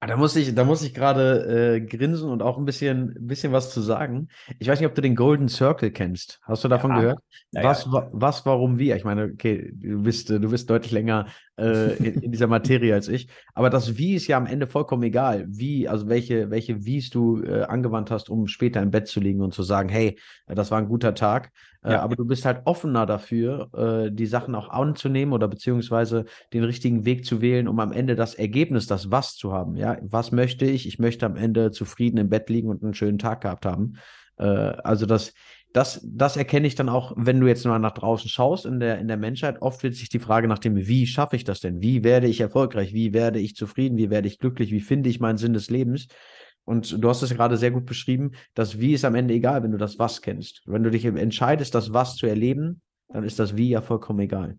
Ah, 0.00 0.06
da 0.06 0.16
muss 0.16 0.36
ich, 0.36 0.54
da 0.54 0.64
muss 0.64 0.82
ich 0.82 0.92
gerade 0.92 1.76
äh, 1.76 1.80
grinsen 1.80 2.30
und 2.30 2.42
auch 2.42 2.58
ein 2.58 2.64
bisschen, 2.64 3.14
bisschen 3.20 3.52
was 3.52 3.70
zu 3.70 3.80
sagen. 3.80 4.28
Ich 4.58 4.68
weiß 4.68 4.78
nicht, 4.78 4.88
ob 4.88 4.94
du 4.94 5.00
den 5.00 5.16
Golden 5.16 5.48
Circle 5.48 5.90
kennst. 5.90 6.40
Hast 6.42 6.62
du 6.64 6.68
davon 6.68 6.90
ja. 6.92 7.00
gehört? 7.00 7.18
Ja, 7.52 7.64
was, 7.64 7.86
ja. 7.86 8.08
was, 8.12 8.44
warum, 8.44 8.78
wie? 8.78 8.92
Ich 8.92 9.04
meine, 9.04 9.24
okay, 9.24 9.72
du 9.74 10.02
bist, 10.02 10.28
du 10.30 10.50
bist 10.50 10.68
deutlich 10.68 10.92
länger 10.92 11.26
äh, 11.58 11.94
in, 11.96 12.22
in, 12.22 12.32
dieser 12.32 12.46
Materie 12.46 12.94
als 12.94 13.08
ich. 13.08 13.28
Aber 13.54 13.70
das 13.70 13.96
Wie 13.96 14.14
ist 14.14 14.26
ja 14.26 14.36
am 14.36 14.46
Ende 14.46 14.66
vollkommen 14.66 15.02
egal. 15.02 15.46
Wie, 15.48 15.88
also 15.88 16.08
welche, 16.08 16.50
welche 16.50 16.84
Wies 16.84 17.10
du 17.10 17.42
äh, 17.42 17.62
angewandt 17.62 18.10
hast, 18.10 18.28
um 18.30 18.46
später 18.46 18.82
im 18.82 18.90
Bett 18.90 19.06
zu 19.06 19.20
liegen 19.20 19.40
und 19.40 19.54
zu 19.54 19.62
sagen, 19.62 19.88
hey, 19.88 20.18
das 20.46 20.70
war 20.70 20.78
ein 20.78 20.88
guter 20.88 21.14
Tag. 21.14 21.52
Äh, 21.82 21.92
ja. 21.92 22.02
aber 22.02 22.16
du 22.16 22.24
bist 22.24 22.44
halt 22.46 22.62
offener 22.64 23.04
dafür, 23.04 23.68
äh, 23.74 24.10
die 24.10 24.26
Sachen 24.26 24.54
auch 24.54 24.70
anzunehmen 24.70 25.34
oder 25.34 25.48
beziehungsweise 25.48 26.24
den 26.52 26.64
richtigen 26.64 27.04
Weg 27.04 27.26
zu 27.26 27.42
wählen, 27.42 27.68
um 27.68 27.78
am 27.78 27.92
Ende 27.92 28.16
das 28.16 28.34
Ergebnis, 28.34 28.86
das 28.86 29.10
Was 29.10 29.36
zu 29.36 29.52
haben. 29.52 29.76
Ja, 29.76 29.98
was 30.02 30.32
möchte 30.32 30.64
ich? 30.64 30.86
Ich 30.88 30.98
möchte 30.98 31.26
am 31.26 31.36
Ende 31.36 31.72
zufrieden 31.72 32.16
im 32.16 32.30
Bett 32.30 32.48
liegen 32.48 32.68
und 32.68 32.82
einen 32.82 32.94
schönen 32.94 33.18
Tag 33.18 33.42
gehabt 33.42 33.66
haben. 33.66 33.98
Äh, 34.38 34.44
also 34.44 35.06
das, 35.06 35.34
das, 35.74 36.00
das 36.04 36.36
erkenne 36.36 36.68
ich 36.68 36.76
dann 36.76 36.88
auch, 36.88 37.12
wenn 37.16 37.40
du 37.40 37.48
jetzt 37.48 37.66
mal 37.66 37.80
nach 37.80 37.90
draußen 37.90 38.30
schaust 38.30 38.64
in 38.64 38.78
der, 38.78 39.00
in 39.00 39.08
der 39.08 39.16
Menschheit. 39.16 39.60
Oft 39.60 39.82
wird 39.82 39.96
sich 39.96 40.08
die 40.08 40.20
Frage 40.20 40.46
nach 40.46 40.60
dem, 40.60 40.76
wie 40.76 41.04
schaffe 41.04 41.34
ich 41.34 41.42
das 41.42 41.58
denn? 41.58 41.82
Wie 41.82 42.04
werde 42.04 42.28
ich 42.28 42.40
erfolgreich? 42.40 42.94
Wie 42.94 43.12
werde 43.12 43.40
ich 43.40 43.56
zufrieden? 43.56 43.98
Wie 43.98 44.08
werde 44.08 44.28
ich 44.28 44.38
glücklich? 44.38 44.70
Wie 44.70 44.80
finde 44.80 45.10
ich 45.10 45.18
meinen 45.18 45.36
Sinn 45.36 45.52
des 45.52 45.70
Lebens? 45.70 46.06
Und 46.64 47.02
du 47.02 47.08
hast 47.08 47.22
es 47.22 47.34
gerade 47.34 47.56
sehr 47.56 47.72
gut 47.72 47.86
beschrieben, 47.86 48.30
das 48.54 48.78
Wie 48.78 48.94
ist 48.94 49.04
am 49.04 49.16
Ende 49.16 49.34
egal, 49.34 49.64
wenn 49.64 49.72
du 49.72 49.76
das 49.76 49.98
Was 49.98 50.22
kennst. 50.22 50.62
Wenn 50.64 50.84
du 50.84 50.92
dich 50.92 51.04
entscheidest, 51.04 51.74
das 51.74 51.92
Was 51.92 52.14
zu 52.14 52.26
erleben, 52.26 52.80
dann 53.08 53.24
ist 53.24 53.40
das 53.40 53.56
Wie 53.56 53.70
ja 53.70 53.82
vollkommen 53.82 54.20
egal. 54.20 54.56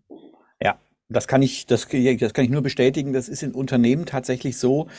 Ja, 0.62 0.78
das 1.08 1.30
kann 1.30 1.42
ich, 1.42 1.66
das, 1.66 1.88
das 1.88 2.34
kann 2.34 2.44
ich 2.44 2.52
nur 2.52 2.62
bestätigen. 2.62 3.14
Das 3.14 3.30
ist 3.30 3.42
in 3.42 3.54
Unternehmen 3.54 4.06
tatsächlich 4.06 4.58
so, 4.58 4.90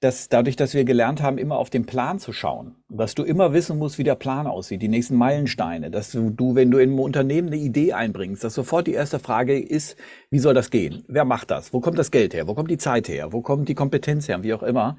dass 0.00 0.28
dadurch, 0.28 0.56
dass 0.56 0.74
wir 0.74 0.84
gelernt 0.84 1.22
haben, 1.22 1.38
immer 1.38 1.56
auf 1.56 1.70
den 1.70 1.86
Plan 1.86 2.18
zu 2.18 2.32
schauen, 2.32 2.76
dass 2.88 3.14
du 3.14 3.22
immer 3.22 3.54
wissen 3.54 3.78
musst, 3.78 3.96
wie 3.98 4.04
der 4.04 4.14
Plan 4.14 4.46
aussieht, 4.46 4.82
die 4.82 4.88
nächsten 4.88 5.16
Meilensteine, 5.16 5.90
dass 5.90 6.12
du, 6.12 6.30
du, 6.30 6.54
wenn 6.54 6.70
du 6.70 6.78
in 6.78 6.90
einem 6.90 7.00
Unternehmen 7.00 7.48
eine 7.48 7.56
Idee 7.56 7.94
einbringst, 7.94 8.44
dass 8.44 8.54
sofort 8.54 8.86
die 8.86 8.92
erste 8.92 9.18
Frage 9.18 9.58
ist, 9.58 9.96
wie 10.30 10.38
soll 10.38 10.54
das 10.54 10.70
gehen? 10.70 11.04
Wer 11.08 11.24
macht 11.24 11.50
das? 11.50 11.72
Wo 11.72 11.80
kommt 11.80 11.98
das 11.98 12.10
Geld 12.10 12.34
her? 12.34 12.46
Wo 12.46 12.54
kommt 12.54 12.70
die 12.70 12.78
Zeit 12.78 13.08
her? 13.08 13.32
Wo 13.32 13.40
kommt 13.40 13.68
die 13.68 13.74
Kompetenz 13.74 14.28
her? 14.28 14.42
Wie 14.42 14.52
auch 14.52 14.62
immer. 14.62 14.98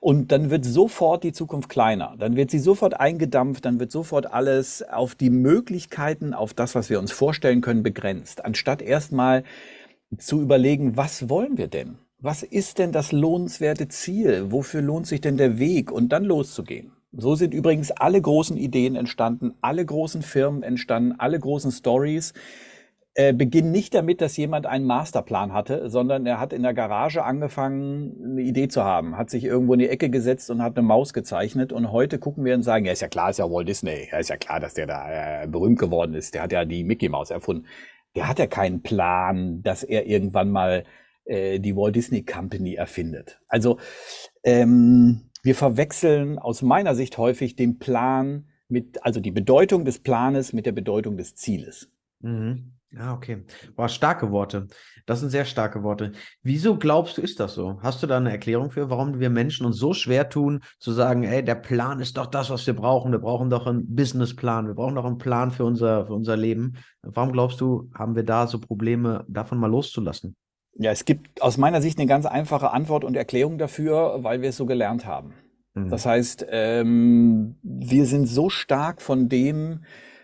Und 0.00 0.30
dann 0.30 0.50
wird 0.50 0.64
sofort 0.64 1.24
die 1.24 1.32
Zukunft 1.32 1.68
kleiner. 1.68 2.14
Dann 2.18 2.36
wird 2.36 2.52
sie 2.52 2.60
sofort 2.60 3.00
eingedampft. 3.00 3.64
Dann 3.64 3.80
wird 3.80 3.90
sofort 3.90 4.32
alles 4.32 4.82
auf 4.82 5.16
die 5.16 5.30
Möglichkeiten, 5.30 6.34
auf 6.34 6.54
das, 6.54 6.76
was 6.76 6.88
wir 6.88 7.00
uns 7.00 7.10
vorstellen 7.10 7.60
können, 7.60 7.82
begrenzt. 7.82 8.44
Anstatt 8.44 8.80
erstmal 8.80 9.42
zu 10.16 10.40
überlegen, 10.40 10.96
was 10.96 11.28
wollen 11.28 11.58
wir 11.58 11.66
denn? 11.66 11.98
Was 12.20 12.42
ist 12.42 12.80
denn 12.80 12.90
das 12.90 13.12
lohnenswerte 13.12 13.86
Ziel? 13.86 14.50
Wofür 14.50 14.82
lohnt 14.82 15.06
sich 15.06 15.20
denn 15.20 15.36
der 15.36 15.60
Weg? 15.60 15.92
Und 15.92 16.08
dann 16.08 16.24
loszugehen. 16.24 16.90
So 17.12 17.36
sind 17.36 17.54
übrigens 17.54 17.92
alle 17.92 18.20
großen 18.20 18.56
Ideen 18.56 18.96
entstanden, 18.96 19.54
alle 19.60 19.86
großen 19.86 20.22
Firmen 20.22 20.64
entstanden, 20.64 21.14
alle 21.18 21.38
großen 21.38 21.70
Stories 21.70 22.34
äh, 23.14 23.32
beginnen 23.32 23.70
nicht 23.70 23.94
damit, 23.94 24.20
dass 24.20 24.36
jemand 24.36 24.66
einen 24.66 24.84
Masterplan 24.84 25.52
hatte, 25.52 25.88
sondern 25.90 26.26
er 26.26 26.40
hat 26.40 26.52
in 26.52 26.64
der 26.64 26.74
Garage 26.74 27.22
angefangen, 27.22 28.16
eine 28.32 28.42
Idee 28.42 28.66
zu 28.66 28.82
haben, 28.82 29.16
hat 29.16 29.30
sich 29.30 29.44
irgendwo 29.44 29.74
in 29.74 29.78
die 29.78 29.88
Ecke 29.88 30.10
gesetzt 30.10 30.50
und 30.50 30.60
hat 30.60 30.76
eine 30.76 30.86
Maus 30.86 31.12
gezeichnet. 31.12 31.72
Und 31.72 31.92
heute 31.92 32.18
gucken 32.18 32.44
wir 32.44 32.56
und 32.56 32.64
sagen, 32.64 32.84
ja, 32.84 32.92
ist 32.92 33.00
ja 33.00 33.08
klar, 33.08 33.30
ist 33.30 33.38
ja 33.38 33.48
Walt 33.48 33.68
Disney. 33.68 34.08
Ja, 34.10 34.18
ist 34.18 34.28
ja 34.28 34.36
klar, 34.36 34.58
dass 34.58 34.74
der 34.74 34.88
da 34.88 35.44
äh, 35.44 35.46
berühmt 35.46 35.78
geworden 35.78 36.14
ist. 36.14 36.34
Der 36.34 36.42
hat 36.42 36.50
ja 36.50 36.64
die 36.64 36.82
Mickey 36.82 37.08
Maus 37.08 37.30
erfunden. 37.30 37.66
Der 38.16 38.28
hat 38.28 38.40
ja 38.40 38.48
keinen 38.48 38.82
Plan, 38.82 39.62
dass 39.62 39.84
er 39.84 40.06
irgendwann 40.06 40.50
mal 40.50 40.82
äh, 41.28 41.60
die 41.60 41.76
Walt 41.76 41.94
Disney 41.94 42.24
Company 42.24 42.74
erfindet. 42.74 43.40
Also 43.48 43.78
ähm, 44.42 45.30
wir 45.42 45.54
verwechseln 45.54 46.38
aus 46.38 46.62
meiner 46.62 46.94
Sicht 46.94 47.18
häufig 47.18 47.54
den 47.54 47.78
Plan 47.78 48.48
mit, 48.68 49.04
also 49.04 49.20
die 49.20 49.30
Bedeutung 49.30 49.84
des 49.84 50.00
Planes 50.00 50.52
mit 50.52 50.66
der 50.66 50.72
Bedeutung 50.72 51.16
des 51.16 51.34
Zieles. 51.34 51.90
Mhm. 52.20 52.72
Ah, 52.96 53.12
okay. 53.12 53.44
Boah, 53.76 53.88
starke 53.88 54.30
Worte. 54.30 54.66
Das 55.04 55.20
sind 55.20 55.28
sehr 55.28 55.44
starke 55.44 55.82
Worte. 55.82 56.12
Wieso 56.42 56.78
glaubst 56.78 57.18
du, 57.18 57.22
ist 57.22 57.38
das 57.38 57.52
so? 57.52 57.78
Hast 57.82 58.02
du 58.02 58.06
da 58.06 58.16
eine 58.16 58.30
Erklärung 58.30 58.70
für, 58.70 58.88
warum 58.88 59.20
wir 59.20 59.28
Menschen 59.28 59.66
uns 59.66 59.76
so 59.76 59.92
schwer 59.92 60.30
tun, 60.30 60.60
zu 60.78 60.92
sagen, 60.92 61.22
ey, 61.22 61.44
der 61.44 61.56
Plan 61.56 62.00
ist 62.00 62.16
doch 62.16 62.26
das, 62.26 62.48
was 62.48 62.66
wir 62.66 62.74
brauchen. 62.74 63.12
Wir 63.12 63.18
brauchen 63.18 63.50
doch 63.50 63.66
einen 63.66 63.94
Businessplan. 63.94 64.68
Wir 64.68 64.74
brauchen 64.74 64.94
doch 64.94 65.04
einen 65.04 65.18
Plan 65.18 65.50
für 65.50 65.66
unser, 65.66 66.06
für 66.06 66.14
unser 66.14 66.38
Leben. 66.38 66.76
Warum 67.02 67.32
glaubst 67.32 67.60
du, 67.60 67.90
haben 67.94 68.16
wir 68.16 68.22
da 68.22 68.46
so 68.46 68.58
Probleme, 68.58 69.26
davon 69.28 69.58
mal 69.58 69.70
loszulassen? 69.70 70.34
Ja, 70.78 70.92
es 70.92 71.04
gibt 71.04 71.42
aus 71.42 71.58
meiner 71.58 71.82
Sicht 71.82 71.98
eine 71.98 72.06
ganz 72.06 72.24
einfache 72.24 72.70
Antwort 72.70 73.02
und 73.02 73.16
Erklärung 73.16 73.58
dafür, 73.58 74.18
weil 74.22 74.42
wir 74.42 74.50
es 74.50 74.56
so 74.56 74.64
gelernt 74.64 75.06
haben. 75.06 75.34
Mhm. 75.74 75.90
Das 75.90 76.06
heißt, 76.06 76.46
ähm, 76.50 77.56
wir 77.62 78.06
sind 78.06 78.26
so 78.26 78.48
stark 78.48 79.02
von 79.02 79.28
dem, 79.28 79.80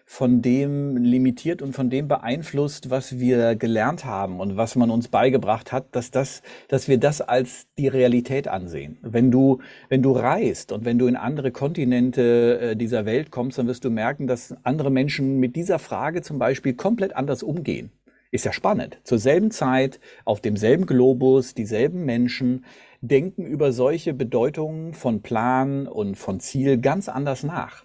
von 0.07 0.43
dem 0.43 0.97
limitiert 0.97 1.61
und 1.61 1.73
von 1.73 1.91
dem 1.91 2.07
beeinflusst, 2.07 2.89
was 2.89 3.19
wir 3.19 3.57
gelernt 3.57 4.05
haben 4.05 4.39
und 4.39 4.57
was 4.57 4.77
man 4.77 4.91
uns 4.91 5.09
beigebracht 5.09 5.73
hat, 5.73 5.97
dass 5.97 6.13
das, 6.13 6.43
dass 6.69 6.87
wir 6.87 6.99
das 6.99 7.21
als 7.21 7.67
die 7.77 7.89
Realität 7.89 8.47
ansehen. 8.47 8.99
Wenn 9.03 9.33
du, 9.33 9.59
wenn 9.89 10.03
du 10.03 10.13
reist 10.13 10.71
und 10.71 10.85
wenn 10.85 10.99
du 11.01 11.09
in 11.09 11.17
andere 11.17 11.51
Kontinente 11.51 12.61
äh, 12.61 12.77
dieser 12.77 13.07
Welt 13.07 13.33
kommst, 13.33 13.59
dann 13.59 13.67
wirst 13.67 13.85
du 13.85 13.91
merken, 13.91 14.29
dass 14.29 14.55
andere 14.63 14.91
Menschen 14.91 15.41
mit 15.41 15.57
dieser 15.57 15.81
Frage 15.81 16.23
zum 16.23 16.39
Beispiel 16.39 16.75
komplett 16.75 17.17
anders 17.17 17.43
umgehen. 17.43 17.91
Ist 18.35 18.45
ja 18.45 18.53
spannend. 18.53 18.99
Zur 19.05 19.21
selben 19.21 19.53
Zeit, 19.53 20.01
auf 20.25 20.41
demselben 20.41 20.87
Globus, 20.87 21.55
dieselben 21.55 22.05
Menschen 22.05 22.65
denken 23.01 23.47
über 23.47 23.71
solche 23.71 24.13
Bedeutungen 24.13 24.93
von 24.93 25.23
Plan 25.23 25.87
und 25.87 26.17
von 26.17 26.41
Ziel 26.41 26.81
ganz 26.81 27.09
anders 27.09 27.45
nach. 27.45 27.85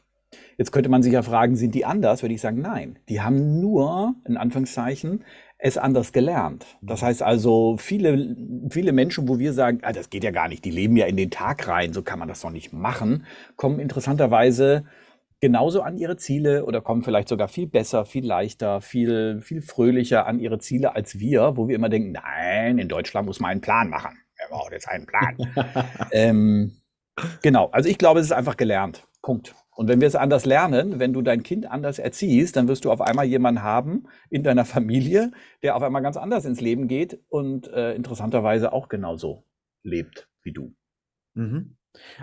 Jetzt 0.58 0.72
könnte 0.72 0.90
man 0.90 1.04
sich 1.04 1.14
ja 1.14 1.22
fragen, 1.22 1.56
sind 1.56 1.76
die 1.76 1.86
anders? 1.86 2.24
Würde 2.24 2.34
ich 2.34 2.42
sagen, 2.42 2.62
nein. 2.62 2.98
Die 3.10 3.22
haben 3.22 3.62
nur, 3.62 4.16
in 4.26 4.38
Anführungszeichen, 4.38 5.24
es 5.60 5.78
anders 5.78 6.14
gelernt. 6.14 6.66
Das 6.82 7.04
heißt 7.04 7.22
also, 7.22 7.78
viele, 7.78 8.36
viele 8.72 8.92
Menschen, 8.92 9.30
wo 9.30 9.38
wir 9.38 9.54
sagen, 9.54 9.82
ah, 9.84 9.92
das 9.92 10.10
geht 10.10 10.24
ja 10.24 10.32
gar 10.32 10.48
nicht, 10.48 10.66
die 10.66 10.72
leben 10.72 10.98
ja 10.98 11.06
in 11.06 11.16
den 11.18 11.30
Tag 11.30 11.68
rein, 11.68 11.94
so 11.94 12.02
kann 12.02 12.18
man 12.18 12.28
das 12.28 12.42
doch 12.42 12.50
nicht 12.50 12.74
machen, 12.74 13.24
kommen 13.56 13.80
interessanterweise 13.80 14.86
genauso 15.40 15.82
an 15.82 15.98
ihre 15.98 16.18
Ziele 16.18 16.66
oder 16.66 16.82
kommen 16.82 17.04
vielleicht 17.04 17.30
sogar 17.30 17.48
viel 17.48 17.68
besser, 17.68 18.06
viel 18.06 18.26
leichter, 18.26 18.82
viel, 18.82 19.42
viel 19.42 19.62
fröhlicher 19.62 20.26
an 20.26 20.40
ihre 20.40 20.60
Ziele 20.60 20.96
als 20.96 21.20
wir, 21.20 21.56
wo 21.56 21.68
wir 21.68 21.76
immer 21.76 21.90
denken, 21.90 22.12
nein, 22.12 22.78
in 22.78 22.88
Deutschland 22.88 23.26
muss 23.26 23.40
man 23.40 23.52
einen 23.52 23.62
Plan 23.62 23.90
machen. 23.90 24.18
Er 24.36 24.50
braucht 24.50 24.72
jetzt 24.72 24.88
einen 24.88 25.06
Plan. 25.06 25.38
ähm, 26.12 26.82
genau, 27.42 27.70
also 27.72 27.90
ich 27.90 27.98
glaube, 27.98 28.20
es 28.20 28.28
ist 28.28 28.32
einfach 28.32 28.58
gelernt. 28.58 29.08
Punkt. 29.22 29.56
Und 29.76 29.88
wenn 29.88 30.02
wir 30.02 30.08
es 30.10 30.16
anders 30.16 30.46
lernen, 30.46 31.00
wenn 31.00 31.14
du 31.14 31.22
dein 31.22 31.42
Kind 31.42 31.66
anders 31.66 32.00
erziehst, 32.00 32.58
dann 32.58 32.68
wirst 32.68 32.84
du 32.84 32.92
auf 32.92 33.00
einmal 33.00 33.26
jemanden 33.26 33.64
haben 33.64 34.08
in 34.30 34.44
deiner 34.44 34.66
Familie, 34.66 35.32
der 35.64 35.78
auf 35.78 35.84
einmal 35.84 36.02
ganz 36.02 36.18
anders 36.18 36.44
ins 36.44 36.60
Leben 36.60 36.90
geht 36.90 37.20
und 37.30 37.68
äh, 37.70 37.94
interessanterweise 37.94 38.74
auch 38.74 38.90
genauso 38.90 39.46
lebt 39.84 40.28
wie 40.44 40.52
du. 40.52 40.76
Mhm. 41.34 41.78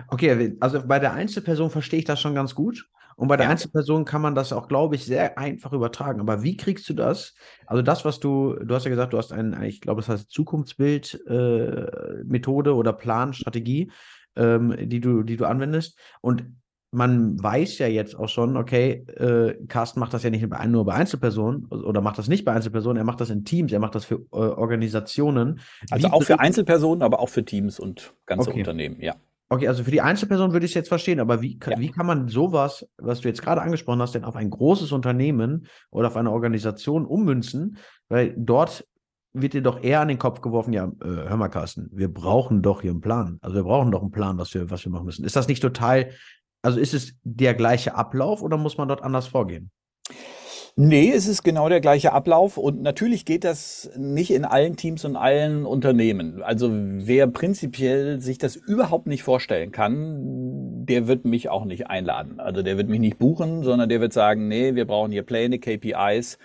Okay, 0.07 0.55
also 0.59 0.85
bei 0.85 0.99
der 0.99 1.13
Einzelperson 1.13 1.71
verstehe 1.71 1.99
ich 1.99 2.05
das 2.05 2.21
schon 2.21 2.35
ganz 2.35 2.53
gut. 2.53 2.89
Und 3.17 3.27
bei 3.29 3.35
der 3.35 3.47
Ja. 3.47 3.51
Einzelperson 3.51 4.05
kann 4.05 4.21
man 4.21 4.35
das 4.35 4.53
auch, 4.53 4.67
glaube 4.67 4.95
ich, 4.95 5.03
sehr 5.03 5.39
einfach 5.39 5.73
übertragen. 5.73 6.21
Aber 6.21 6.43
wie 6.43 6.55
kriegst 6.55 6.87
du 6.87 6.93
das? 6.93 7.33
Also 7.65 7.81
das, 7.81 8.05
was 8.05 8.19
du, 8.19 8.53
du 8.63 8.75
hast 8.75 8.83
ja 8.85 8.91
gesagt, 8.91 9.11
du 9.11 9.17
hast 9.17 9.33
ein, 9.33 9.59
ich 9.63 9.81
glaube, 9.81 10.01
das 10.01 10.09
heißt 10.09 10.29
Zukunftsbild, 10.31 11.25
äh, 11.27 12.23
Methode 12.23 12.75
oder 12.75 12.93
Plan, 12.93 13.33
Strategie, 13.33 13.91
ähm, 14.35 14.75
die 14.79 15.01
du, 15.01 15.23
die 15.23 15.35
du 15.35 15.45
anwendest. 15.45 15.97
Und 16.21 16.45
man 16.91 17.41
weiß 17.41 17.79
ja 17.79 17.87
jetzt 17.87 18.15
auch 18.15 18.29
schon, 18.29 18.55
okay, 18.55 19.03
äh, 19.17 19.55
Carsten 19.67 19.99
macht 19.99 20.13
das 20.13 20.21
ja 20.21 20.29
nicht 20.29 20.47
nur 20.67 20.85
bei 20.85 20.93
Einzelpersonen 20.93 21.65
oder 21.65 22.01
macht 22.01 22.19
das 22.19 22.27
nicht 22.27 22.45
bei 22.45 22.53
Einzelpersonen, 22.53 22.97
er 22.97 23.03
macht 23.03 23.19
das 23.19 23.29
in 23.31 23.43
Teams, 23.43 23.71
er 23.73 23.79
macht 23.79 23.95
das 23.95 24.05
für 24.05 24.15
äh, 24.31 24.37
Organisationen. 24.37 25.59
Also 25.89 26.07
Wie 26.07 26.13
auch 26.13 26.23
für 26.23 26.39
Einzelpersonen, 26.39 27.01
aber 27.01 27.19
auch 27.19 27.29
für 27.29 27.43
Teams 27.43 27.79
und 27.79 28.13
ganze 28.25 28.51
Okay. 28.51 28.59
Unternehmen, 28.59 29.01
ja. 29.01 29.15
Okay, 29.49 29.67
also 29.67 29.83
für 29.83 29.91
die 29.91 30.01
Einzelperson 30.01 30.51
würde 30.51 30.65
ich 30.65 30.71
es 30.71 30.75
jetzt 30.75 30.89
verstehen, 30.89 31.21
aber 31.21 31.41
wie, 31.41 31.57
Ja. 31.65 31.79
wie 31.79 31.89
kann 31.89 32.05
man 32.05 32.27
sowas, 32.27 32.85
was 32.97 33.21
du 33.21 33.29
jetzt 33.29 33.41
gerade 33.41 33.61
angesprochen 33.61 34.01
hast, 34.01 34.13
denn 34.13 34.25
auf 34.25 34.35
ein 34.35 34.49
großes 34.49 34.91
Unternehmen 34.91 35.67
oder 35.89 36.07
auf 36.07 36.17
eine 36.17 36.31
Organisation 36.31 37.05
ummünzen? 37.05 37.77
Weil 38.09 38.33
dort 38.37 38.85
wird 39.33 39.53
dir 39.53 39.61
doch 39.61 39.81
eher 39.81 40.01
an 40.01 40.09
den 40.09 40.17
Kopf 40.19 40.41
geworfen, 40.41 40.73
ja, 40.73 40.85
äh, 40.85 41.29
hör 41.29 41.37
mal, 41.37 41.47
Carsten, 41.47 41.89
wir 41.93 42.11
brauchen 42.11 42.61
doch 42.61 42.81
hier 42.81 42.91
einen 42.91 43.01
Plan. 43.01 43.37
Also 43.41 43.55
wir 43.55 43.63
brauchen 43.63 43.91
doch 43.91 44.01
einen 44.01 44.11
Plan, 44.11 44.37
was 44.37 44.53
wir, 44.53 44.69
was 44.69 44.83
wir 44.83 44.91
machen 44.91 45.05
müssen. 45.05 45.23
Ist 45.23 45.35
das 45.35 45.47
nicht 45.47 45.61
total, 45.61 46.09
also 46.61 46.79
ist 46.79 46.93
es 46.93 47.13
der 47.23 47.53
gleiche 47.53 47.95
Ablauf 47.95 48.41
oder 48.41 48.57
muss 48.57 48.77
man 48.77 48.87
dort 48.87 49.01
anders 49.03 49.27
vorgehen? 49.27 49.71
Nee, 50.79 51.11
es 51.11 51.25
ist 51.27 51.41
genau 51.41 51.69
der 51.69 51.81
gleiche 51.81 52.13
Ablauf 52.13 52.55
und 52.55 52.83
natürlich 52.83 53.25
geht 53.25 53.43
das 53.43 53.89
nicht 53.97 54.29
in 54.29 54.45
allen 54.45 54.75
Teams 54.75 55.05
und 55.05 55.15
allen 55.15 55.65
Unternehmen. 55.65 56.43
Also 56.43 56.69
wer 56.71 57.25
prinzipiell 57.25 58.21
sich 58.21 58.37
das 58.37 58.55
überhaupt 58.55 59.07
nicht 59.07 59.23
vorstellen 59.23 59.71
kann, 59.71 60.85
der 60.85 61.07
wird 61.07 61.25
mich 61.25 61.49
auch 61.49 61.65
nicht 61.65 61.87
einladen. 61.87 62.39
Also 62.39 62.61
der 62.61 62.77
wird 62.77 62.89
mich 62.89 62.99
nicht 62.99 63.17
buchen, 63.17 63.63
sondern 63.63 63.89
der 63.89 64.01
wird 64.01 64.13
sagen, 64.13 64.47
nee, 64.49 64.75
wir 64.75 64.85
brauchen 64.85 65.11
hier 65.11 65.23
Pläne, 65.23 65.57
KPIs, 65.57 66.37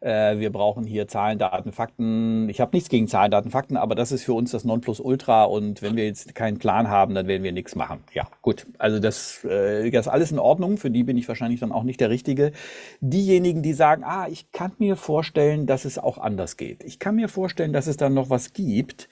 äh, 0.00 0.38
wir 0.38 0.50
brauchen 0.50 0.84
hier 0.84 1.08
Zahlen, 1.08 1.38
Daten, 1.38 1.72
Fakten. 1.72 2.48
Ich 2.48 2.60
habe 2.60 2.74
nichts 2.74 2.88
gegen 2.88 3.08
Zahlen, 3.08 3.30
Daten, 3.30 3.50
Fakten, 3.50 3.76
aber 3.76 3.94
das 3.94 4.12
ist 4.12 4.24
für 4.24 4.32
uns 4.32 4.50
das 4.50 4.64
Nonplusultra 4.64 5.44
und 5.44 5.82
wenn 5.82 5.96
wir 5.96 6.06
jetzt 6.06 6.34
keinen 6.34 6.58
Plan 6.58 6.88
haben, 6.88 7.14
dann 7.14 7.26
werden 7.26 7.42
wir 7.42 7.52
nichts 7.52 7.74
machen. 7.74 8.00
Ja, 8.14 8.26
gut. 8.42 8.66
Also 8.78 8.98
das, 8.98 9.44
äh, 9.44 9.90
das 9.90 10.06
ist 10.06 10.12
alles 10.12 10.32
in 10.32 10.38
Ordnung. 10.38 10.78
Für 10.78 10.90
die 10.90 11.04
bin 11.04 11.16
ich 11.16 11.28
wahrscheinlich 11.28 11.60
dann 11.60 11.72
auch 11.72 11.82
nicht 11.82 12.00
der 12.00 12.10
Richtige. 12.10 12.52
Diejenigen, 13.00 13.62
die 13.62 13.74
sagen, 13.74 14.02
ah, 14.04 14.26
ich 14.28 14.52
kann 14.52 14.72
mir 14.78 14.96
vorstellen, 14.96 15.66
dass 15.66 15.84
es 15.84 15.98
auch 15.98 16.18
anders 16.18 16.56
geht. 16.56 16.82
Ich 16.84 16.98
kann 16.98 17.16
mir 17.16 17.28
vorstellen, 17.28 17.72
dass 17.72 17.86
es 17.86 17.96
dann 17.96 18.14
noch 18.14 18.30
was 18.30 18.52
gibt, 18.52 19.08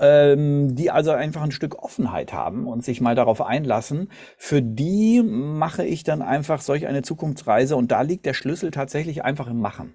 ähm, 0.00 0.74
die 0.74 0.90
also 0.90 1.10
einfach 1.10 1.42
ein 1.42 1.52
Stück 1.52 1.82
Offenheit 1.82 2.32
haben 2.32 2.66
und 2.66 2.84
sich 2.84 3.00
mal 3.00 3.14
darauf 3.14 3.42
einlassen. 3.42 4.08
Für 4.36 4.62
die 4.62 5.22
mache 5.22 5.84
ich 5.84 6.04
dann 6.04 6.22
einfach 6.22 6.60
solch 6.62 6.86
eine 6.86 7.02
Zukunftsreise 7.02 7.76
und 7.76 7.92
da 7.92 8.02
liegt 8.02 8.26
der 8.26 8.34
Schlüssel 8.34 8.70
tatsächlich 8.70 9.24
einfach 9.24 9.48
im 9.48 9.60
Machen. 9.60 9.92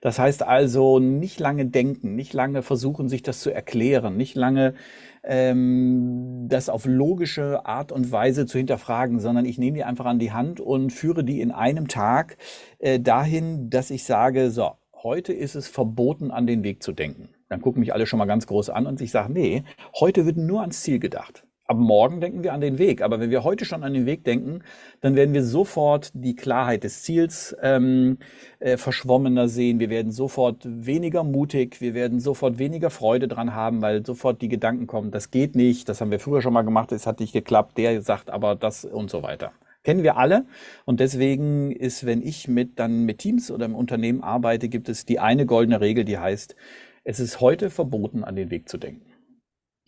Das 0.00 0.18
heißt 0.18 0.42
also 0.42 0.98
nicht 0.98 1.38
lange 1.40 1.66
denken, 1.66 2.14
nicht 2.14 2.32
lange 2.32 2.62
versuchen, 2.62 3.08
sich 3.08 3.22
das 3.22 3.40
zu 3.40 3.50
erklären, 3.50 4.16
nicht 4.16 4.34
lange 4.34 4.74
ähm, 5.22 6.46
das 6.48 6.68
auf 6.68 6.86
logische 6.86 7.66
Art 7.66 7.92
und 7.92 8.10
Weise 8.10 8.46
zu 8.46 8.58
hinterfragen, 8.58 9.20
sondern 9.20 9.44
ich 9.44 9.58
nehme 9.58 9.76
die 9.76 9.84
einfach 9.84 10.06
an 10.06 10.18
die 10.18 10.32
Hand 10.32 10.60
und 10.60 10.90
führe 10.90 11.22
die 11.22 11.40
in 11.40 11.50
einem 11.50 11.88
Tag 11.88 12.38
äh, 12.78 12.98
dahin, 12.98 13.68
dass 13.68 13.90
ich 13.90 14.04
sage, 14.04 14.50
so, 14.50 14.72
heute 15.02 15.32
ist 15.32 15.54
es 15.54 15.68
verboten, 15.68 16.30
an 16.30 16.46
den 16.46 16.64
Weg 16.64 16.82
zu 16.82 16.92
denken. 16.92 17.28
Dann 17.48 17.60
gucken 17.60 17.80
mich 17.80 17.92
alle 17.92 18.06
schon 18.06 18.18
mal 18.18 18.26
ganz 18.26 18.46
groß 18.46 18.70
an 18.70 18.86
und 18.86 19.00
ich 19.00 19.10
sage, 19.10 19.32
nee, 19.32 19.64
heute 19.98 20.24
wird 20.24 20.36
nur 20.36 20.62
ans 20.62 20.82
Ziel 20.82 20.98
gedacht. 20.98 21.44
Ab 21.70 21.76
morgen 21.76 22.20
denken 22.20 22.42
wir 22.42 22.52
an 22.52 22.60
den 22.60 22.78
Weg. 22.78 23.00
Aber 23.00 23.20
wenn 23.20 23.30
wir 23.30 23.44
heute 23.44 23.64
schon 23.64 23.84
an 23.84 23.94
den 23.94 24.04
Weg 24.04 24.24
denken, 24.24 24.64
dann 25.02 25.14
werden 25.14 25.32
wir 25.32 25.44
sofort 25.44 26.10
die 26.14 26.34
Klarheit 26.34 26.82
des 26.82 27.04
Ziels 27.04 27.54
ähm, 27.62 28.18
äh, 28.58 28.76
verschwommener 28.76 29.46
sehen. 29.46 29.78
Wir 29.78 29.88
werden 29.88 30.10
sofort 30.10 30.64
weniger 30.64 31.22
mutig. 31.22 31.80
Wir 31.80 31.94
werden 31.94 32.18
sofort 32.18 32.58
weniger 32.58 32.90
Freude 32.90 33.28
dran 33.28 33.54
haben, 33.54 33.82
weil 33.82 34.04
sofort 34.04 34.42
die 34.42 34.48
Gedanken 34.48 34.88
kommen, 34.88 35.12
das 35.12 35.30
geht 35.30 35.54
nicht, 35.54 35.88
das 35.88 36.00
haben 36.00 36.10
wir 36.10 36.18
früher 36.18 36.42
schon 36.42 36.54
mal 36.54 36.62
gemacht, 36.62 36.90
es 36.90 37.06
hat 37.06 37.20
nicht 37.20 37.32
geklappt, 37.32 37.78
der 37.78 38.02
sagt 38.02 38.30
aber 38.30 38.56
das 38.56 38.84
und 38.84 39.08
so 39.08 39.22
weiter. 39.22 39.52
Kennen 39.84 40.02
wir 40.02 40.16
alle. 40.16 40.46
Und 40.86 40.98
deswegen 40.98 41.70
ist, 41.70 42.04
wenn 42.04 42.20
ich 42.20 42.48
mit, 42.48 42.80
dann 42.80 43.04
mit 43.04 43.18
Teams 43.18 43.48
oder 43.48 43.66
im 43.66 43.76
Unternehmen 43.76 44.24
arbeite, 44.24 44.68
gibt 44.68 44.88
es 44.88 45.06
die 45.06 45.20
eine 45.20 45.46
goldene 45.46 45.80
Regel, 45.80 46.04
die 46.04 46.18
heißt, 46.18 46.56
es 47.04 47.20
ist 47.20 47.40
heute 47.40 47.70
verboten, 47.70 48.24
an 48.24 48.34
den 48.34 48.50
Weg 48.50 48.68
zu 48.68 48.76
denken. 48.76 49.06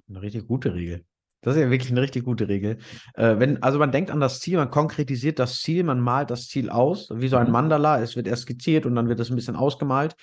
Eine 0.09 0.23
richtig 0.23 0.47
gute 0.47 0.75
Regel. 0.75 1.03
Das 1.43 1.57
ist 1.57 1.61
ja 1.61 1.71
wirklich 1.71 1.91
eine 1.91 2.01
richtig 2.01 2.25
gute 2.25 2.49
Regel. 2.49 2.79
Äh, 3.15 3.39
wenn, 3.39 3.63
also 3.63 3.79
man 3.79 3.91
denkt 3.93 4.11
an 4.11 4.21
das 4.21 4.41
Ziel, 4.41 4.57
man 4.57 4.71
konkretisiert 4.71 5.39
das 5.39 5.61
Ziel, 5.61 5.83
man 5.85 6.01
malt 6.01 6.31
das 6.31 6.49
Ziel 6.49 6.71
aus, 6.71 7.11
wie 7.13 7.29
so 7.29 7.37
ein 7.37 7.49
Mhm. 7.49 7.53
Mandala. 7.53 8.01
Es 8.01 8.17
wird 8.17 8.29
erst 8.29 8.43
skizziert 8.43 8.87
und 8.87 8.95
dann 8.95 9.09
wird 9.09 9.21
es 9.21 9.29
ein 9.29 9.37
bisschen 9.37 9.57
ausgemalt. 9.57 10.15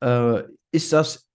Äh, 0.00 0.42
ist 0.72 0.92
das 0.92 1.26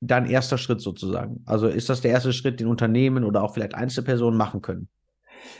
dein 0.00 0.26
erster 0.26 0.58
Schritt 0.58 0.80
sozusagen? 0.80 1.42
Also 1.46 1.68
ist 1.68 1.88
das 1.88 2.02
der 2.02 2.10
erste 2.10 2.32
Schritt, 2.32 2.60
den 2.60 2.66
Unternehmen 2.66 3.24
oder 3.24 3.42
auch 3.42 3.54
vielleicht 3.54 3.74
Einzelpersonen 3.74 4.36
machen 4.36 4.60
können? 4.60 4.88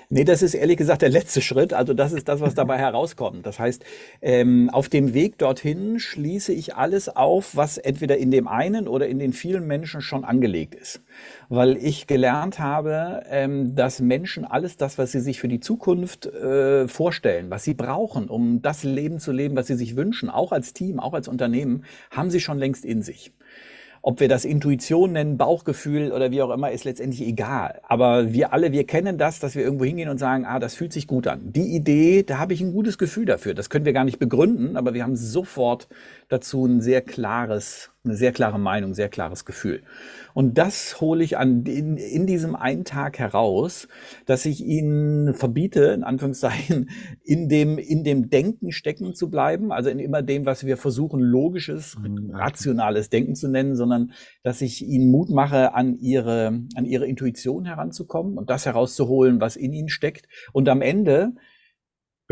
Nee, 0.09 0.25
das 0.25 0.43
ist 0.43 0.55
ehrlich 0.55 0.77
gesagt 0.77 1.03
der 1.03 1.09
letzte 1.09 1.41
Schritt. 1.41 1.73
Also 1.73 1.95
das 1.95 2.13
ist 2.13 2.29
das, 2.29 2.41
was 2.41 2.55
dabei 2.55 2.79
herauskommt. 2.79 3.47
Das 3.47 3.59
heißt, 3.59 3.85
ähm, 4.21 4.71
auf 4.71 4.89
dem 4.89 5.15
Weg 5.15 5.39
dorthin 5.39 5.99
schließe 5.99 6.53
ich 6.53 6.75
alles 6.77 7.09
auf, 7.09 7.57
was 7.57 7.79
entweder 7.79 8.19
in 8.19 8.31
dem 8.31 8.49
einen 8.49 8.89
oder 8.89 9.09
in 9.09 9.19
den 9.19 9.33
vielen 9.33 9.67
Menschen 9.67 10.01
schon 10.01 10.25
angelegt 10.25 10.75
ist. 10.75 11.01
Weil 11.49 11.77
ich 11.77 12.07
gelernt 12.07 12.59
habe, 12.59 13.23
ähm, 13.31 13.75
dass 13.75 14.01
Menschen 14.01 14.45
alles 14.45 14.77
das, 14.77 14.99
was 14.99 15.13
sie 15.13 15.21
sich 15.21 15.41
für 15.41 15.49
die 15.49 15.61
Zukunft 15.61 16.27
äh, 16.27 16.89
vorstellen, 16.89 17.51
was 17.51 17.65
sie 17.65 17.75
brauchen, 17.75 18.29
um 18.29 18.63
das 18.63 18.85
Leben 18.85 19.19
zu 19.19 19.33
leben, 19.33 19.57
was 19.57 19.67
sie 19.67 19.77
sich 19.77 19.97
wünschen, 19.97 20.31
auch 20.31 20.53
als 20.53 20.73
Team, 20.73 21.01
auch 21.01 21.15
als 21.15 21.29
Unternehmen, 21.29 21.85
haben 22.11 22.31
sie 22.31 22.41
schon 22.41 22.59
längst 22.59 22.85
in 22.85 23.03
sich. 23.03 23.33
Ob 24.05 24.19
wir 24.19 24.29
das 24.29 24.45
Intuition 24.45 25.13
nennen, 25.13 25.37
Bauchgefühl 25.37 26.11
oder 26.11 26.33
wie 26.33 26.43
auch 26.43 26.51
immer, 26.51 26.73
ist 26.73 26.83
letztendlich 26.83 27.23
egal. 27.23 27.81
Aber 27.87 28.33
wir 28.33 28.53
alle, 28.53 28.73
wir 28.73 28.85
kennen 28.85 29.17
das, 29.17 29.39
dass 29.39 29.55
wir 29.55 29.63
irgendwo 29.63 29.85
hingehen 29.85 30.09
und 30.09 30.19
sagen, 30.19 30.45
ah, 30.45 30.59
das 30.59 30.75
fühlt 30.75 30.93
sich 30.93 31.07
gut 31.07 31.29
an. 31.29 31.53
Die 31.53 31.77
Idee, 31.77 32.25
da 32.25 32.39
habe 32.39 32.53
ich 32.53 32.61
ein 32.61 32.73
gutes 32.73 32.99
Gefühl 32.99 33.27
dafür. 33.27 33.55
Das 33.55 33.71
können 33.71 33.85
wir 33.85 33.93
gar 33.93 34.03
nicht 34.03 34.19
begründen, 34.19 34.77
aber 34.77 34.93
wir 34.93 35.05
haben 35.05 35.15
sofort 35.15 35.87
dazu 36.29 36.67
ein 36.67 36.81
sehr 36.81 37.01
klares, 37.01 37.92
eine 38.05 38.17
sehr 38.17 38.33
klare 38.33 38.59
Meinung, 38.59 38.95
sehr 38.95 39.09
klares 39.09 39.45
Gefühl. 39.45 39.83
Und 40.35 40.59
das 40.59 41.01
hole 41.01 41.23
ich 41.23 41.39
an, 41.39 41.65
in, 41.67 41.97
in 41.97 42.27
diesem 42.27 42.57
einen 42.57 42.85
Tag 42.85 43.21
heraus, 43.21 43.87
dass 44.27 44.45
ich 44.45 44.61
ihnen 44.65 45.35
verbiete, 45.35 45.85
in 45.85 46.03
Anführungszeichen, 46.03 46.91
in 47.23 47.49
dem, 47.49 47.79
in 47.79 48.03
dem 48.03 48.29
Denken 48.29 48.73
stecken 48.73 49.15
zu 49.15 49.31
bleiben, 49.31 49.71
also 49.71 49.89
in 49.89 50.01
immer 50.01 50.23
dem, 50.23 50.47
was 50.47 50.67
wir 50.67 50.77
versuchen, 50.77 51.21
logisches, 51.21 51.97
Mhm. 51.97 52.33
rationales 52.35 53.09
Denken 53.09 53.37
zu 53.37 53.49
nennen, 53.49 53.77
sondern 53.77 54.13
dass 54.43 54.63
ich 54.63 54.85
ihnen 54.85 55.11
Mut 55.13 55.31
mache, 55.31 55.75
an 55.75 55.95
ihre, 56.01 56.61
an 56.75 56.85
ihre 56.85 57.07
Intuition 57.07 57.67
heranzukommen 57.67 58.37
und 58.37 58.51
das 58.51 58.67
herauszuholen, 58.67 59.41
was 59.41 59.55
in 59.55 59.73
ihnen 59.73 59.89
steckt. 59.89 60.27
Und 60.53 60.69
am 60.69 60.83
Ende 60.83 61.35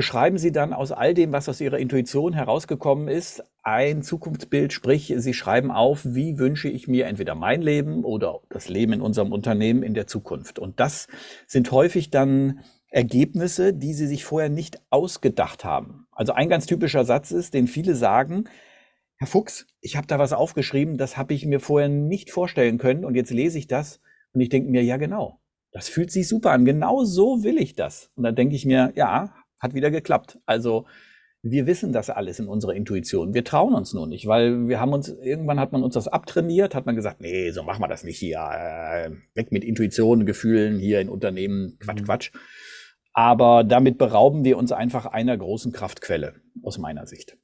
beschreiben 0.01 0.39
sie 0.39 0.51
dann 0.51 0.73
aus 0.73 0.93
all 0.93 1.13
dem, 1.13 1.31
was 1.31 1.47
aus 1.51 1.61
ihrer 1.61 1.79
Intuition 1.79 2.33
herausgekommen 2.33 3.07
ist, 3.07 3.45
ein 3.63 4.01
Zukunftsbild, 4.01 4.73
sprich, 4.73 5.13
sie 5.15 5.35
schreiben 5.35 5.71
auf, 5.71 6.07
wie 6.07 6.39
wünsche 6.39 6.71
ich 6.71 6.89
mir 6.89 7.05
entweder 7.05 7.35
mein 7.35 7.61
Leben 7.61 8.03
oder 8.03 8.41
das 8.49 8.71
Leben 8.71 8.95
in 8.95 9.03
unserem 9.03 9.31
Unternehmen 9.31 9.83
in 9.83 9.93
der 9.93 10.07
Zukunft. 10.07 10.59
Und 10.59 10.81
das 10.81 11.07
sind 11.47 11.71
häufig 11.71 12.09
dann 12.09 12.61
Ergebnisse, 12.89 13.75
die 13.75 13.93
sie 13.93 14.07
sich 14.07 14.25
vorher 14.25 14.49
nicht 14.49 14.81
ausgedacht 14.89 15.67
haben. 15.67 16.07
Also 16.13 16.33
ein 16.33 16.49
ganz 16.49 16.65
typischer 16.65 17.05
Satz 17.05 17.31
ist, 17.31 17.53
den 17.53 17.67
viele 17.67 17.95
sagen, 17.95 18.45
Herr 19.19 19.27
Fuchs, 19.27 19.67
ich 19.83 19.99
habe 19.99 20.07
da 20.07 20.19
was 20.19 20.33
aufgeschrieben, 20.33 20.97
das 20.97 21.19
habe 21.19 21.35
ich 21.35 21.45
mir 21.45 21.61
vorher 21.61 21.91
nicht 21.91 22.31
vorstellen 22.31 22.79
können 22.79 23.05
und 23.05 23.17
jetzt 23.17 23.33
lese 23.33 23.59
ich 23.59 23.67
das 23.67 24.01
und 24.33 24.41
ich 24.41 24.49
denke 24.49 24.71
mir, 24.71 24.83
ja 24.83 24.97
genau, 24.97 25.41
das 25.73 25.91
fühlt 25.91 26.11
sich 26.11 26.27
super 26.27 26.53
an, 26.53 26.65
genau 26.65 27.05
so 27.05 27.45
will 27.45 27.59
ich 27.59 27.77
das. 27.77 28.11
Und 28.15 28.25
dann 28.25 28.35
denke 28.35 28.57
ich 28.57 28.65
mir, 28.65 28.95
ja, 28.97 29.35
hat 29.61 29.75
wieder 29.75 29.91
geklappt. 29.91 30.39
Also 30.47 30.87
wir 31.43 31.67
wissen 31.67 31.93
das 31.93 32.11
alles 32.11 32.39
in 32.39 32.49
unserer 32.49 32.75
Intuition. 32.75 33.33
Wir 33.33 33.45
trauen 33.45 33.73
uns 33.75 33.95
nur 33.95 34.07
nicht, 34.07 34.27
weil 34.27 34.69
wir 34.69 34.79
haben 34.79 34.93
uns, 34.93 35.09
irgendwann 35.09 35.59
hat 35.59 35.73
man 35.73 35.83
uns 35.83 35.95
das 35.95 36.07
abtrainiert, 36.09 36.75
hat 36.75 36.85
man 36.85 36.97
gesagt, 36.97 37.21
nee, 37.23 37.51
so 37.51 37.63
machen 37.63 37.81
wir 37.83 37.89
das 37.89 38.05
nicht 38.05 38.19
hier. 38.19 38.39
Äh, 38.41 39.11
weg 39.35 39.51
mit 39.51 39.65
Intuition, 39.65 40.27
Gefühlen 40.27 40.79
hier 40.79 41.01
in 41.01 41.09
Unternehmen, 41.09 41.79
Quatsch, 41.81 42.01
Mhm. 42.01 42.05
Quatsch. 42.05 42.31
Aber 43.13 43.65
damit 43.65 43.97
berauben 43.99 44.45
wir 44.45 44.59
uns 44.59 44.71
einfach 44.71 45.07
einer 45.07 45.37
großen 45.37 45.73
Kraftquelle, 45.73 46.35
aus 46.63 46.79
meiner 46.79 47.07
Sicht. 47.07 47.37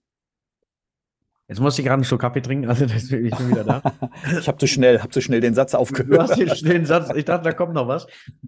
Jetzt 1.48 1.60
musste 1.60 1.80
ich 1.80 1.86
gerade 1.86 1.94
einen 1.94 2.04
Schluck 2.04 2.20
Kaffee 2.20 2.40
trinken, 2.42 2.68
also 2.68 2.86
das, 2.86 3.04
ich 3.04 3.34
bin 3.36 3.50
wieder 3.50 3.64
da. 3.64 3.82
Ich 4.40 4.48
habe 4.48 4.58
zu 4.58 4.66
schnell, 4.66 4.98
habe 5.00 5.10
zu 5.10 5.20
schnell 5.20 5.40
den 5.40 5.54
Satz 5.54 5.72
Du 5.72 5.78
aufgehört. 5.78 6.30
hast 6.30 6.36
den, 6.38 6.70
den 6.70 6.86
Satz, 6.86 7.10
ich 7.14 7.24
dachte, 7.24 7.44
da 7.44 7.52
kommt 7.52 7.72
noch 7.72 7.86
was. 7.88 8.06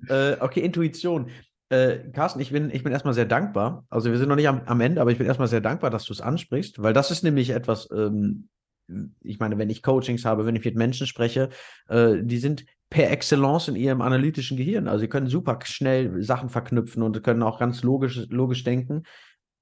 Äh, 0.08 0.36
okay, 0.40 0.60
Intuition. 0.60 1.30
Äh, 1.70 2.10
Carsten, 2.12 2.40
ich 2.40 2.50
bin, 2.50 2.70
ich 2.70 2.82
bin 2.82 2.92
erstmal 2.92 3.14
sehr 3.14 3.26
dankbar. 3.26 3.84
Also 3.90 4.10
wir 4.10 4.18
sind 4.18 4.28
noch 4.28 4.36
nicht 4.36 4.48
am, 4.48 4.62
am 4.64 4.80
Ende, 4.80 5.00
aber 5.00 5.10
ich 5.10 5.18
bin 5.18 5.26
erstmal 5.26 5.48
sehr 5.48 5.60
dankbar, 5.60 5.90
dass 5.90 6.04
du 6.04 6.12
es 6.12 6.20
ansprichst, 6.20 6.82
weil 6.82 6.94
das 6.94 7.10
ist 7.10 7.22
nämlich 7.24 7.50
etwas, 7.50 7.88
ähm, 7.92 8.48
ich 9.22 9.38
meine, 9.38 9.58
wenn 9.58 9.68
ich 9.68 9.82
Coachings 9.82 10.24
habe, 10.24 10.46
wenn 10.46 10.56
ich 10.56 10.64
mit 10.64 10.76
Menschen 10.76 11.06
spreche, 11.06 11.50
äh, 11.88 12.22
die 12.22 12.38
sind 12.38 12.64
per 12.88 13.10
Excellence 13.10 13.68
in 13.68 13.76
ihrem 13.76 14.00
analytischen 14.00 14.56
Gehirn. 14.56 14.88
Also 14.88 15.00
sie 15.00 15.08
können 15.08 15.26
super 15.26 15.58
schnell 15.64 16.22
Sachen 16.22 16.48
verknüpfen 16.48 17.02
und 17.02 17.22
können 17.22 17.42
auch 17.42 17.58
ganz 17.58 17.82
logisch, 17.82 18.26
logisch 18.30 18.64
denken. 18.64 19.02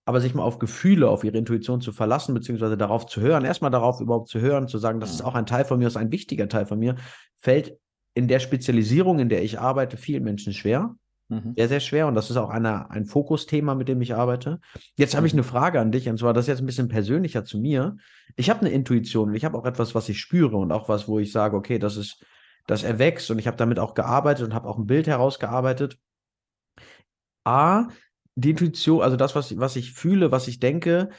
aber 0.09 0.21
sich 0.21 0.35
mal 0.35 0.45
auf 0.45 0.61
Gefühle, 0.61 1.11
auf 1.11 1.25
ihre 1.25 1.37
Intuition 1.37 1.81
zu 1.81 1.93
verlassen, 1.93 2.33
beziehungsweise 2.33 2.77
darauf 2.77 3.07
zu 3.07 3.21
hören, 3.21 3.45
erstmal 3.45 3.73
darauf 3.73 4.01
überhaupt 4.01 4.29
zu 4.29 4.41
hören, 4.41 4.69
zu 4.69 4.79
sagen, 4.79 5.01
das 5.01 5.11
ist 5.11 5.23
auch 5.23 5.35
ein 5.35 5.47
Teil 5.47 5.65
von 5.65 5.79
mir, 5.79 5.85
das 5.87 5.95
ist 5.95 6.01
ein 6.01 6.13
wichtiger 6.13 6.49
Teil 6.49 6.65
von 6.65 6.79
mir, 6.79 6.95
fällt 7.39 7.77
in 8.15 8.29
der 8.29 8.39
Spezialisierung, 8.39 9.19
in 9.19 9.29
der 9.29 9.43
ich 9.43 9.59
arbeite, 9.59 9.97
vielen 9.97 10.23
Menschen 10.23 10.53
schwer. 10.53 10.95
Mhm. 11.29 11.55
Sehr, 11.57 11.69
sehr 11.69 11.81
schwer. 11.81 12.07
Und 12.07 12.15
das 12.15 12.31
ist 12.31 12.37
auch 12.37 12.51
eine, 12.51 12.91
ein 12.91 13.05
Fokusthema, 13.05 13.75
mit 13.75 13.89
dem 13.89 14.01
ich 14.01 14.15
arbeite. 14.15 14.61
Jetzt 14.97 15.17
habe 15.17 15.27
ich 15.27 15.33
mhm. 15.33 15.41
eine 15.41 15.45
Frage 15.45 15.81
an 15.81 15.93
dich, 15.93 16.09
und 16.09 16.19
zwar 16.19 16.33
das 16.33 16.45
ist 16.45 16.49
jetzt 16.49 16.61
ein 16.61 16.67
bisschen 16.67 16.89
persönlicher 16.89 17.45
zu 17.45 17.59
mir. 17.59 17.97
Ich 18.37 18.51
habe 18.51 18.61
eine 18.61 18.71
Intuition 18.71 19.31
und 19.31 19.35
ich 19.35 19.45
habe 19.45 19.59
auch 19.59 19.67
etwas, 19.67 19.95
was 19.95 20.09
ich 20.09 20.21
spüre 20.21 20.57
und 20.57 20.73
auch 20.73 20.89
was, 20.89 21.09
wo 21.09 21.19
ich 21.19 21.33
sage, 21.33 21.57
okay, 21.57 21.79
das 21.79 21.97
ist, 21.97 22.25
das 22.67 22.83
erwächst 22.83 23.31
und 23.31 23.39
ich 23.39 23.47
habe 23.47 23.57
damit 23.57 23.79
auch 23.79 23.95
gearbeitet 23.95 24.47
und 24.47 24.55
habe 24.55 24.69
auch 24.69 24.79
ein 24.79 24.87
Bild 24.87 25.07
herausgearbeitet. 25.07 25.99
A, 27.45 27.89
die 28.35 28.51
Intuition, 28.51 29.03
also 29.03 29.17
das, 29.17 29.35
was, 29.35 29.57
was 29.59 29.77
ich 29.77 29.93
fühle, 29.93 30.31
was 30.31 30.49
ich 30.49 30.61
denke, 30.61 31.11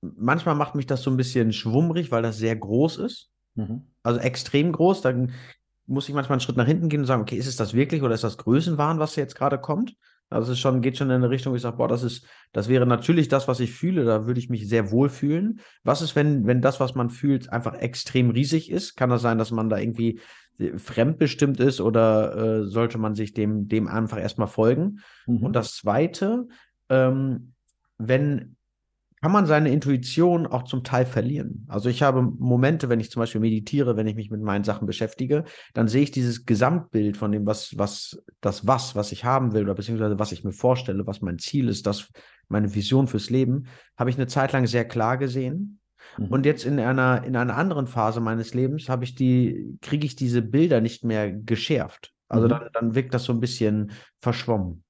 manchmal 0.00 0.54
macht 0.54 0.74
mich 0.74 0.86
das 0.86 1.02
so 1.02 1.10
ein 1.10 1.16
bisschen 1.16 1.52
schwummrig, 1.52 2.10
weil 2.10 2.22
das 2.22 2.38
sehr 2.38 2.56
groß 2.56 2.98
ist. 2.98 3.30
Mhm. 3.54 3.86
Also 4.02 4.20
extrem 4.20 4.72
groß. 4.72 5.02
Dann 5.02 5.32
muss 5.92 6.08
ich 6.08 6.14
manchmal 6.14 6.36
einen 6.36 6.40
Schritt 6.40 6.56
nach 6.56 6.66
hinten 6.66 6.88
gehen 6.88 7.00
und 7.00 7.06
sagen, 7.06 7.22
okay, 7.22 7.36
ist 7.36 7.46
es 7.46 7.56
das 7.56 7.74
wirklich 7.74 8.02
oder 8.02 8.14
ist 8.14 8.24
das 8.24 8.38
Größenwahn, 8.38 8.98
was 8.98 9.16
jetzt 9.16 9.34
gerade 9.34 9.58
kommt? 9.58 9.94
Also 10.30 10.52
es 10.52 10.58
schon, 10.58 10.80
geht 10.80 10.96
schon 10.96 11.10
in 11.10 11.16
eine 11.16 11.30
Richtung, 11.30 11.52
wo 11.52 11.56
ich 11.56 11.62
sage, 11.62 11.76
boah, 11.76 11.88
das 11.88 12.02
ist, 12.02 12.26
das 12.52 12.68
wäre 12.68 12.86
natürlich 12.86 13.28
das, 13.28 13.48
was 13.48 13.60
ich 13.60 13.72
fühle, 13.72 14.04
da 14.04 14.26
würde 14.26 14.40
ich 14.40 14.48
mich 14.48 14.66
sehr 14.66 14.90
wohl 14.90 15.10
fühlen. 15.10 15.60
Was 15.84 16.00
ist, 16.00 16.16
wenn, 16.16 16.46
wenn 16.46 16.62
das, 16.62 16.80
was 16.80 16.94
man 16.94 17.10
fühlt, 17.10 17.52
einfach 17.52 17.74
extrem 17.74 18.30
riesig 18.30 18.70
ist? 18.70 18.96
Kann 18.96 19.10
das 19.10 19.22
sein, 19.22 19.36
dass 19.38 19.50
man 19.50 19.68
da 19.68 19.78
irgendwie 19.78 20.20
fremdbestimmt 20.76 21.60
ist 21.60 21.80
oder 21.80 22.36
äh, 22.36 22.64
sollte 22.64 22.98
man 22.98 23.14
sich 23.14 23.34
dem, 23.34 23.68
dem 23.68 23.88
einfach 23.88 24.18
erstmal 24.18 24.48
folgen? 24.48 25.00
Mhm. 25.26 25.42
Und 25.42 25.52
das 25.54 25.74
Zweite, 25.76 26.48
ähm, 26.88 27.52
wenn 27.98 28.56
kann 29.22 29.30
man 29.30 29.46
seine 29.46 29.70
Intuition 29.70 30.48
auch 30.48 30.64
zum 30.64 30.82
Teil 30.82 31.06
verlieren. 31.06 31.64
Also 31.68 31.88
ich 31.88 32.02
habe 32.02 32.22
Momente, 32.22 32.88
wenn 32.88 32.98
ich 32.98 33.12
zum 33.12 33.20
Beispiel 33.20 33.40
meditiere, 33.40 33.96
wenn 33.96 34.08
ich 34.08 34.16
mich 34.16 34.30
mit 34.30 34.42
meinen 34.42 34.64
Sachen 34.64 34.84
beschäftige, 34.84 35.44
dann 35.74 35.86
sehe 35.86 36.02
ich 36.02 36.10
dieses 36.10 36.44
Gesamtbild 36.44 37.16
von 37.16 37.30
dem, 37.30 37.46
was, 37.46 37.78
was, 37.78 38.20
das 38.40 38.66
was, 38.66 38.96
was 38.96 39.12
ich 39.12 39.24
haben 39.24 39.52
will 39.52 39.62
oder 39.62 39.76
beziehungsweise 39.76 40.18
was 40.18 40.32
ich 40.32 40.42
mir 40.42 40.52
vorstelle, 40.52 41.06
was 41.06 41.22
mein 41.22 41.38
Ziel 41.38 41.68
ist, 41.68 41.86
das 41.86 42.08
meine 42.48 42.74
Vision 42.74 43.06
fürs 43.06 43.30
Leben, 43.30 43.66
habe 43.96 44.10
ich 44.10 44.16
eine 44.16 44.26
Zeit 44.26 44.52
lang 44.52 44.66
sehr 44.66 44.84
klar 44.84 45.16
gesehen. 45.18 45.78
Mhm. 46.18 46.26
Und 46.26 46.44
jetzt 46.44 46.66
in 46.66 46.80
einer, 46.80 47.22
in 47.22 47.36
einer 47.36 47.56
anderen 47.56 47.86
Phase 47.86 48.20
meines 48.20 48.54
Lebens 48.54 48.88
habe 48.88 49.04
ich 49.04 49.14
die, 49.14 49.78
kriege 49.82 50.04
ich 50.04 50.16
diese 50.16 50.42
Bilder 50.42 50.80
nicht 50.80 51.04
mehr 51.04 51.30
geschärft. 51.30 52.12
Also 52.26 52.46
mhm. 52.46 52.50
dann, 52.50 52.68
dann 52.72 52.94
wirkt 52.96 53.14
das 53.14 53.22
so 53.22 53.32
ein 53.32 53.40
bisschen 53.40 53.92
verschwommen. 54.20 54.81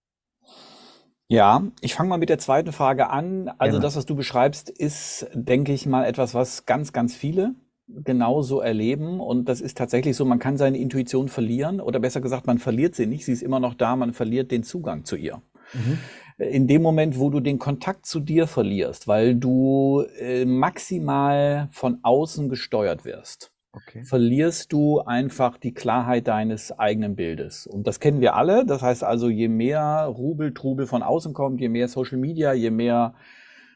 Ja, 1.32 1.62
ich 1.80 1.94
fange 1.94 2.10
mal 2.10 2.18
mit 2.18 2.28
der 2.28 2.36
zweiten 2.36 2.72
Frage 2.72 3.08
an. 3.08 3.48
Also 3.56 3.76
Gerne. 3.76 3.80
das, 3.80 3.96
was 3.96 4.04
du 4.04 4.14
beschreibst, 4.14 4.68
ist, 4.68 5.26
denke 5.32 5.72
ich 5.72 5.86
mal, 5.86 6.04
etwas, 6.04 6.34
was 6.34 6.66
ganz, 6.66 6.92
ganz 6.92 7.16
viele 7.16 7.54
genauso 7.88 8.60
erleben. 8.60 9.18
Und 9.18 9.48
das 9.48 9.62
ist 9.62 9.78
tatsächlich 9.78 10.14
so, 10.14 10.26
man 10.26 10.38
kann 10.38 10.58
seine 10.58 10.76
Intuition 10.76 11.30
verlieren 11.30 11.80
oder 11.80 12.00
besser 12.00 12.20
gesagt, 12.20 12.46
man 12.46 12.58
verliert 12.58 12.94
sie 12.94 13.06
nicht. 13.06 13.24
Sie 13.24 13.32
ist 13.32 13.42
immer 13.42 13.60
noch 13.60 13.72
da, 13.72 13.96
man 13.96 14.12
verliert 14.12 14.50
den 14.50 14.62
Zugang 14.62 15.06
zu 15.06 15.16
ihr. 15.16 15.40
Mhm. 15.72 15.98
In 16.36 16.66
dem 16.66 16.82
Moment, 16.82 17.18
wo 17.18 17.30
du 17.30 17.40
den 17.40 17.58
Kontakt 17.58 18.04
zu 18.04 18.20
dir 18.20 18.46
verlierst, 18.46 19.08
weil 19.08 19.34
du 19.34 20.04
äh, 20.18 20.44
maximal 20.44 21.68
von 21.70 22.00
außen 22.02 22.50
gesteuert 22.50 23.06
wirst, 23.06 23.51
okay. 23.72 24.04
verlierst 24.04 24.72
du 24.72 25.00
einfach 25.00 25.58
die 25.58 25.72
Klarheit 25.72 26.28
deines 26.28 26.78
eigenen 26.78 27.16
Bildes. 27.16 27.66
Und 27.66 27.86
das 27.86 28.00
kennen 28.00 28.20
wir 28.20 28.34
alle. 28.34 28.64
Das 28.64 28.82
heißt 28.82 29.04
also, 29.04 29.28
je 29.28 29.48
mehr 29.48 30.04
Rubel, 30.06 30.54
Trubel 30.54 30.86
von 30.86 31.02
außen 31.02 31.32
kommt, 31.32 31.60
je 31.60 31.68
mehr 31.68 31.88
Social 31.88 32.18
Media, 32.18 32.52
je 32.52 32.70
mehr 32.70 33.14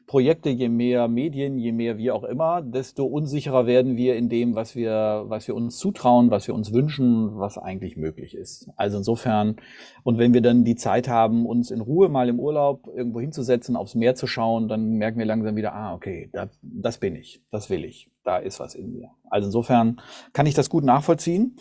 Projekte, 0.06 0.50
je 0.50 0.68
mehr 0.68 1.08
Medien, 1.08 1.58
je 1.58 1.72
mehr 1.72 1.98
wie 1.98 2.12
auch 2.12 2.22
immer, 2.22 2.62
desto 2.62 3.04
unsicherer 3.06 3.66
werden 3.66 3.96
wir 3.96 4.14
in 4.14 4.28
dem, 4.28 4.54
was 4.54 4.76
wir, 4.76 5.24
was 5.26 5.48
wir 5.48 5.56
uns 5.56 5.78
zutrauen, 5.78 6.30
was 6.30 6.46
wir 6.46 6.54
uns 6.54 6.72
wünschen, 6.72 7.36
was 7.38 7.58
eigentlich 7.58 7.96
möglich 7.96 8.36
ist. 8.36 8.70
Also 8.76 8.98
insofern, 8.98 9.56
und 10.04 10.18
wenn 10.18 10.32
wir 10.32 10.42
dann 10.42 10.64
die 10.64 10.76
Zeit 10.76 11.08
haben, 11.08 11.44
uns 11.44 11.72
in 11.72 11.80
Ruhe 11.80 12.08
mal 12.08 12.28
im 12.28 12.38
Urlaub 12.38 12.86
irgendwo 12.94 13.20
hinzusetzen, 13.20 13.74
aufs 13.74 13.96
Meer 13.96 14.14
zu 14.14 14.28
schauen, 14.28 14.68
dann 14.68 14.92
merken 14.92 15.18
wir 15.18 15.26
langsam 15.26 15.56
wieder, 15.56 15.74
ah, 15.74 15.94
okay, 15.94 16.30
das, 16.32 16.50
das 16.62 16.98
bin 16.98 17.16
ich, 17.16 17.42
das 17.50 17.68
will 17.68 17.84
ich, 17.84 18.08
da 18.22 18.36
ist 18.36 18.60
was 18.60 18.76
in 18.76 18.92
mir. 18.92 19.10
Also 19.28 19.46
insofern 19.46 20.00
kann 20.32 20.46
ich 20.46 20.54
das 20.54 20.70
gut 20.70 20.84
nachvollziehen. 20.84 21.56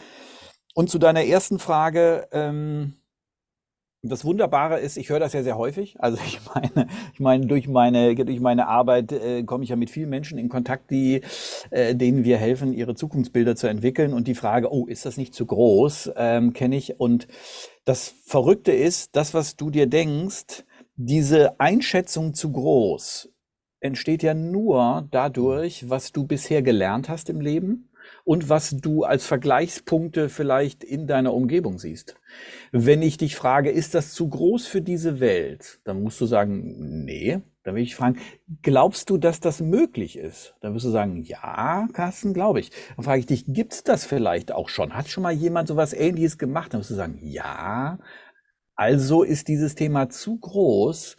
Und 0.76 0.92
zu 0.92 1.00
deiner 1.00 1.24
ersten 1.24 1.58
Frage, 1.58 2.28
ähm, 2.32 2.94
das 4.10 4.26
Wunderbare 4.26 4.80
ist, 4.80 4.98
ich 4.98 5.10
höre 5.10 5.20
das 5.20 5.34
ja 5.34 5.44
sehr 5.44 5.58
häufig. 5.58 5.96
Also 6.00 6.18
ich 6.26 6.40
meine, 6.54 6.88
ich 7.14 7.20
meine 7.20 7.46
durch 7.48 7.68
meine 7.68 8.16
durch 8.16 8.40
meine 8.40 8.68
Arbeit 8.68 9.12
äh, 9.12 9.44
komme 9.44 9.64
ich 9.64 9.70
ja 9.70 9.76
mit 9.76 9.90
vielen 9.90 10.10
Menschen 10.10 10.38
in 10.38 10.50
Kontakt, 10.50 10.92
die 10.92 11.22
äh, 11.72 11.96
denen 11.96 12.24
wir 12.24 12.38
helfen, 12.38 12.74
ihre 12.74 12.96
Zukunftsbilder 12.96 13.56
zu 13.56 13.68
entwickeln. 13.68 14.14
Und 14.14 14.28
die 14.28 14.36
Frage, 14.36 14.72
oh, 14.72 14.86
ist 14.86 15.06
das 15.06 15.18
nicht 15.18 15.34
zu 15.34 15.46
groß, 15.46 16.12
ähm, 16.16 16.54
kenne 16.54 16.76
ich. 16.76 17.00
Und 17.00 17.28
das 17.84 18.14
Verrückte 18.26 18.72
ist, 18.72 19.16
das, 19.16 19.34
was 19.34 19.56
du 19.56 19.70
dir 19.70 19.88
denkst, 19.88 20.64
diese 20.96 21.60
Einschätzung 21.60 22.34
zu 22.34 22.52
groß 22.52 23.30
entsteht 23.82 24.24
ja 24.24 24.34
nur 24.34 25.08
dadurch, 25.12 25.90
was 25.90 26.12
du 26.12 26.26
bisher 26.26 26.62
gelernt 26.62 27.10
hast 27.10 27.30
im 27.30 27.42
Leben 27.42 27.90
und 28.26 28.50
was 28.50 28.72
du 28.72 29.04
als 29.04 29.26
Vergleichspunkte 29.26 30.28
vielleicht 30.30 30.84
in 30.84 31.08
deiner 31.08 31.34
Umgebung 31.34 31.80
siehst. 31.80 32.16
Wenn 32.72 33.02
ich 33.02 33.18
dich 33.18 33.36
frage, 33.36 33.70
ist 33.70 33.94
das 33.94 34.14
zu 34.14 34.28
groß 34.28 34.68
für 34.68 34.82
diese 34.82 35.20
Welt, 35.22 35.80
dann 35.86 36.02
musst 36.02 36.20
du 36.20 36.26
sagen, 36.26 37.06
nee. 37.06 37.40
Dann 37.64 37.74
will 37.74 37.82
ich 37.82 37.96
fragen, 37.96 38.20
glaubst 38.62 39.10
du, 39.10 39.18
dass 39.18 39.40
das 39.40 39.60
möglich 39.60 40.20
ist? 40.20 40.54
Dann 40.62 40.76
wirst 40.76 40.86
du 40.86 40.92
sagen, 40.92 41.24
ja, 41.24 41.88
Carsten, 41.94 42.32
glaube 42.32 42.60
ich. 42.60 42.70
Dann 42.96 43.06
frage 43.06 43.20
ich 43.22 43.26
dich, 43.26 43.46
gibt's 43.48 43.82
das 43.82 44.06
vielleicht 44.06 44.52
auch 44.52 44.70
schon? 44.70 44.94
Hat 44.94 45.08
schon 45.08 45.24
mal 45.24 45.34
jemand 45.34 45.68
sowas 45.68 45.94
ähnliches 45.94 46.38
gemacht? 46.38 46.74
Dann 46.74 46.82
wirst 46.82 46.92
du 46.92 46.96
sagen, 46.96 47.18
ja. 47.24 47.98
Also 48.76 49.24
ist 49.24 49.48
dieses 49.48 49.74
Thema 49.74 50.10
zu 50.10 50.38
groß, 50.38 51.18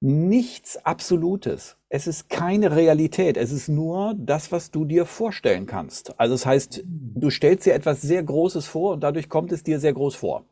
nichts 0.00 0.84
Absolutes. 0.84 1.76
Es 1.88 2.06
ist 2.06 2.28
keine 2.28 2.74
Realität. 2.74 3.36
Es 3.36 3.52
ist 3.52 3.68
nur 3.68 4.14
das, 4.16 4.52
was 4.52 4.70
du 4.70 4.84
dir 4.84 5.06
vorstellen 5.06 5.66
kannst. 5.66 6.18
Also 6.18 6.34
das 6.34 6.46
heißt, 6.46 6.84
du 6.84 7.30
stellst 7.30 7.66
dir 7.66 7.74
etwas 7.74 8.02
sehr 8.02 8.22
Großes 8.22 8.66
vor 8.66 8.94
und 8.94 9.00
dadurch 9.00 9.28
kommt 9.28 9.52
es 9.52 9.62
dir 9.62 9.80
sehr 9.80 9.92
groß 9.92 10.16
vor. 10.16 10.44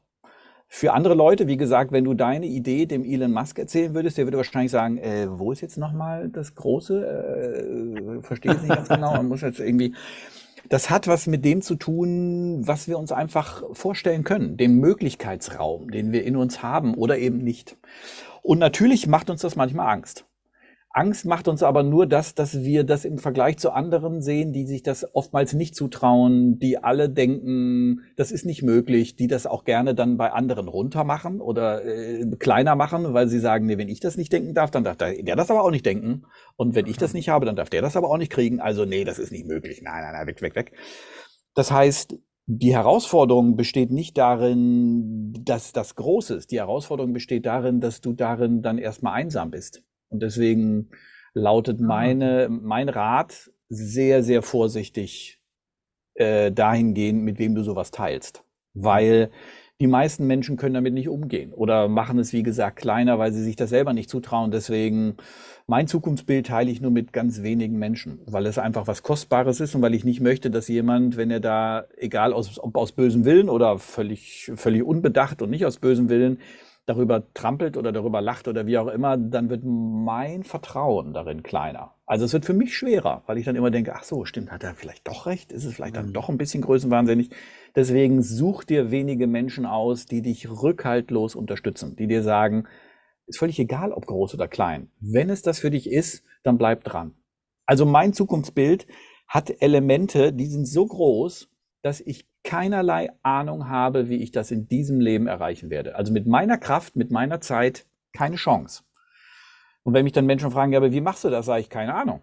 Für 0.69 0.93
andere 0.93 1.15
Leute, 1.15 1.47
wie 1.47 1.57
gesagt, 1.57 1.93
wenn 1.93 2.05
du 2.05 2.15
deine 2.15 2.47
Idee 2.47 2.87
dem 2.87 3.05
Elon 3.05 3.33
Musk 3.33 3.59
erzählen 3.59 3.95
würdest, 3.95 4.19
der 4.19 4.27
würde 4.27 4.39
wahrscheinlich 4.39 4.73
sagen, 4.73 4.99
äh, 4.99 5.29
wo 5.31 5.53
ist 5.53 5.61
jetzt 5.61 5.79
nochmal 5.79 6.29
das 6.29 6.55
Große? 6.55 8.19
Äh, 8.19 8.23
verstehe 8.23 8.53
es 8.53 8.63
nicht 8.63 8.75
ganz 8.75 8.89
genau 8.89 9.21
und 9.21 9.29
muss 9.29 9.43
jetzt 9.43 9.61
irgendwie. 9.61 9.95
Das 10.71 10.89
hat 10.89 11.07
was 11.09 11.27
mit 11.27 11.45
dem 11.45 11.61
zu 11.61 11.75
tun, 11.75 12.67
was 12.67 12.89
wir 12.89 12.99
uns 12.99 13.13
einfach 13.13 13.63
vorstellen 13.75 14.25
können, 14.25 14.57
dem 14.57 14.81
Möglichkeitsraum, 14.81 15.91
den 15.91 16.11
wir 16.11 16.25
in 16.25 16.37
uns 16.37 16.63
haben 16.63 16.95
oder 16.95 17.19
eben 17.19 17.37
nicht. 17.37 17.77
Und 18.45 18.59
natürlich 18.59 19.07
macht 19.07 19.31
uns 19.31 19.41
das 19.41 19.57
manchmal 19.57 19.91
Angst. 19.91 20.27
Angst 20.91 21.25
macht 21.25 21.49
uns 21.49 21.63
aber 21.63 21.83
nur 21.83 22.07
das, 22.07 22.35
dass 22.35 22.63
wir 22.63 22.85
das 22.85 23.07
im 23.07 23.17
Vergleich 23.17 23.57
zu 23.57 23.73
anderen 23.73 24.21
sehen, 24.21 24.53
die 24.53 24.67
sich 24.67 24.83
das 24.83 25.15
oftmals 25.15 25.55
nicht 25.55 25.75
zutrauen, 25.75 26.59
die 26.59 26.77
alle 26.77 27.09
denken, 27.09 28.03
das 28.17 28.31
ist 28.31 28.45
nicht 28.45 28.63
möglich, 28.63 29.17
die 29.17 29.29
das 29.29 29.47
auch 29.47 29.65
gerne 29.65 29.95
dann 29.95 30.19
bei 30.19 30.31
anderen 30.31 30.69
runtermachen 30.69 31.41
oder 31.41 31.85
äh, 31.87 32.27
kleiner 32.39 32.77
machen, 32.77 33.15
weil 33.15 33.29
sie 33.29 33.41
sagen, 33.41 33.65
nee, 33.65 33.79
wenn 33.79 33.89
ich 33.89 34.01
das 34.01 34.19
nicht 34.19 34.33
denken 34.33 34.53
darf, 34.53 34.71
dann 34.71 34.85
darf 34.85 34.99
der 34.99 35.37
das 35.37 35.51
aber 35.51 35.65
auch 35.65 35.71
nicht 35.71 35.87
denken. 35.87 36.27
Und 36.57 36.75
wenn 36.75 36.87
ich 36.87 36.99
das 36.99 37.15
nicht 37.15 37.31
habe, 37.31 37.47
dann 37.47 37.57
darf 37.57 37.71
der 37.71 37.81
das 37.81 37.97
aber 37.97 38.11
auch 38.11 38.19
nicht 38.19 38.31
kriegen. 38.31 38.61
Also 38.61 38.85
nee, 38.85 39.05
das 39.05 39.19
ist 39.19 39.33
nicht 39.33 39.47
möglich. 39.47 39.81
Nein, 39.83 40.03
nein, 40.03 40.13
nein, 40.13 40.27
weg, 40.27 40.43
weg, 40.43 40.55
weg. 40.55 40.73
Das 41.55 41.73
heißt, 41.73 42.19
die 42.47 42.75
Herausforderung 42.75 43.57
besteht 43.57 43.91
nicht 43.91 44.19
darin, 44.19 45.33
dass 45.45 45.73
das 45.73 45.95
groß 45.95 46.31
ist. 46.31 46.51
Die 46.51 46.59
Herausforderung 46.59 47.13
besteht 47.13 47.47
darin, 47.47 47.81
dass 47.81 48.01
du 48.01 48.13
darin 48.13 48.63
dann 48.63 48.79
erstmal 48.79 49.15
einsam 49.15 49.51
bist. 49.51 49.83
Und 50.11 50.23
deswegen 50.23 50.91
lautet 51.33 51.81
ah, 51.81 51.85
meine, 51.85 52.49
mein 52.51 52.89
Rat 52.89 53.51
sehr, 53.69 54.23
sehr 54.23 54.43
vorsichtig 54.43 55.41
äh, 56.15 56.53
dahingehend, 56.53 57.23
mit 57.23 57.39
wem 57.39 57.55
du 57.55 57.63
sowas 57.63 57.91
teilst. 57.91 58.45
Weil 58.75 59.31
die 59.85 59.89
meisten 59.89 60.27
Menschen 60.27 60.57
können 60.57 60.73
damit 60.73 60.95
nicht 60.95 61.11
umgehen 61.11 61.53
oder 61.53 61.89
machen 61.89 62.19
es, 62.19 62.33
wie 62.33 62.43
gesagt, 62.43 62.77
kleiner, 62.77 63.19
weil 63.19 63.35
sie 63.35 63.43
sich 63.43 63.55
das 63.55 63.69
selber 63.69 63.93
nicht 63.93 64.09
zutrauen. 64.09 64.51
Deswegen 64.51 65.19
mein 65.67 65.87
Zukunftsbild 65.87 66.47
teile 66.47 66.71
ich 66.71 66.81
nur 66.81 66.91
mit 66.91 67.13
ganz 67.13 67.43
wenigen 67.43 67.79
Menschen, 67.79 68.21
weil 68.25 68.47
es 68.47 68.57
einfach 68.57 68.87
was 68.87 69.03
Kostbares 69.03 69.61
ist 69.61 69.75
und 69.75 69.83
weil 69.83 69.93
ich 69.93 70.03
nicht 70.03 70.23
möchte, 70.23 70.51
dass 70.51 70.69
jemand, 70.69 71.19
wenn 71.19 71.31
er 71.31 71.41
da, 71.41 71.85
egal 71.99 72.33
aus, 72.33 72.59
ob 72.59 72.79
aus 72.79 72.93
bösem 72.93 73.27
Willen 73.27 73.51
oder 73.51 73.79
völlig, 73.79 74.51
völlig 74.55 74.83
unbedacht 74.85 75.43
und 75.43 75.51
nicht 75.51 75.67
aus 75.67 75.77
bösem 75.77 76.09
Willen, 76.09 76.39
darüber 76.87 77.23
trampelt 77.35 77.77
oder 77.77 77.93
darüber 77.93 78.23
lacht 78.23 78.49
oder 78.49 78.67
wie 78.67 78.79
auch 78.79 78.89
immer, 78.89 79.19
dann 79.19 79.51
wird 79.51 79.65
mein 79.65 80.45
Vertrauen 80.45 81.13
darin 81.13 81.43
kleiner. 81.43 81.93
Also 82.07 82.25
es 82.25 82.33
wird 82.33 82.45
für 82.45 82.53
mich 82.53 82.77
schwerer, 82.77 83.23
weil 83.27 83.39
ich 83.39 83.47
dann 83.47 83.57
immer 83.57 83.71
denke, 83.71 83.95
ach 83.95 84.05
so, 84.05 84.25
stimmt, 84.25 84.51
hat 84.51 84.63
er 84.63 84.75
vielleicht 84.75 85.07
doch 85.09 85.27
recht? 85.27 85.53
Ist 85.53 85.65
es 85.65 85.75
vielleicht 85.75 85.97
dann 85.97 86.09
mhm. 86.09 86.13
doch 86.13 86.29
ein 86.29 86.39
bisschen 86.39 86.63
größenwahnsinnig? 86.63 87.31
Deswegen 87.77 88.23
such 88.23 88.65
dir 88.65 88.91
wenige 88.91 89.27
Menschen 89.27 89.67
aus, 89.67 90.07
die 90.07 90.23
dich 90.23 90.49
rückhaltlos 90.51 91.35
unterstützen, 91.35 91.97
die 91.97 92.07
dir 92.07 92.23
sagen, 92.23 92.67
Ist 93.27 93.39
völlig 93.39 93.59
egal, 93.59 93.93
ob 93.93 94.07
groß 94.07 94.35
oder 94.35 94.49
klein. 94.49 94.91
Wenn 95.01 95.31
es 95.31 95.43
das 95.43 95.59
für 95.61 95.71
dich 95.71 95.91
ist, 95.91 96.25
dann 96.43 96.59
bleib 96.59 96.85
dran. 96.85 97.15
Also 97.67 97.87
mein 97.87 98.13
Zukunftsbild 98.13 98.87
hat 99.29 99.63
Elemente, 99.63 100.33
die 100.33 100.47
sind 100.47 100.67
so 100.67 100.87
groß, 100.87 101.49
dass 101.83 102.01
ich 102.01 102.27
keinerlei 102.45 103.11
Ahnung 103.23 103.69
habe, 103.69 104.09
wie 104.11 104.23
ich 104.23 104.31
das 104.33 104.51
in 104.51 104.69
diesem 104.69 105.01
Leben 105.01 105.27
erreichen 105.27 105.71
werde. 105.71 105.97
Also 105.97 106.13
mit 106.13 106.27
meiner 106.27 106.59
Kraft, 106.59 106.97
mit 106.97 107.11
meiner 107.11 107.41
Zeit 107.41 107.87
keine 108.13 108.37
Chance. 108.37 108.85
Und 109.83 109.95
wenn 109.95 110.05
mich 110.05 110.13
dann 110.13 110.27
Menschen 110.27 110.51
fragen, 110.51 110.73
ja, 110.73 110.79
aber 110.79 110.93
wie 110.93 111.01
machst 111.01 111.25
du 111.25 111.31
das, 111.31 111.47
sage 111.47 111.61
ich 111.63 111.71
keine 111.71 111.95
Ahnung. 111.95 112.23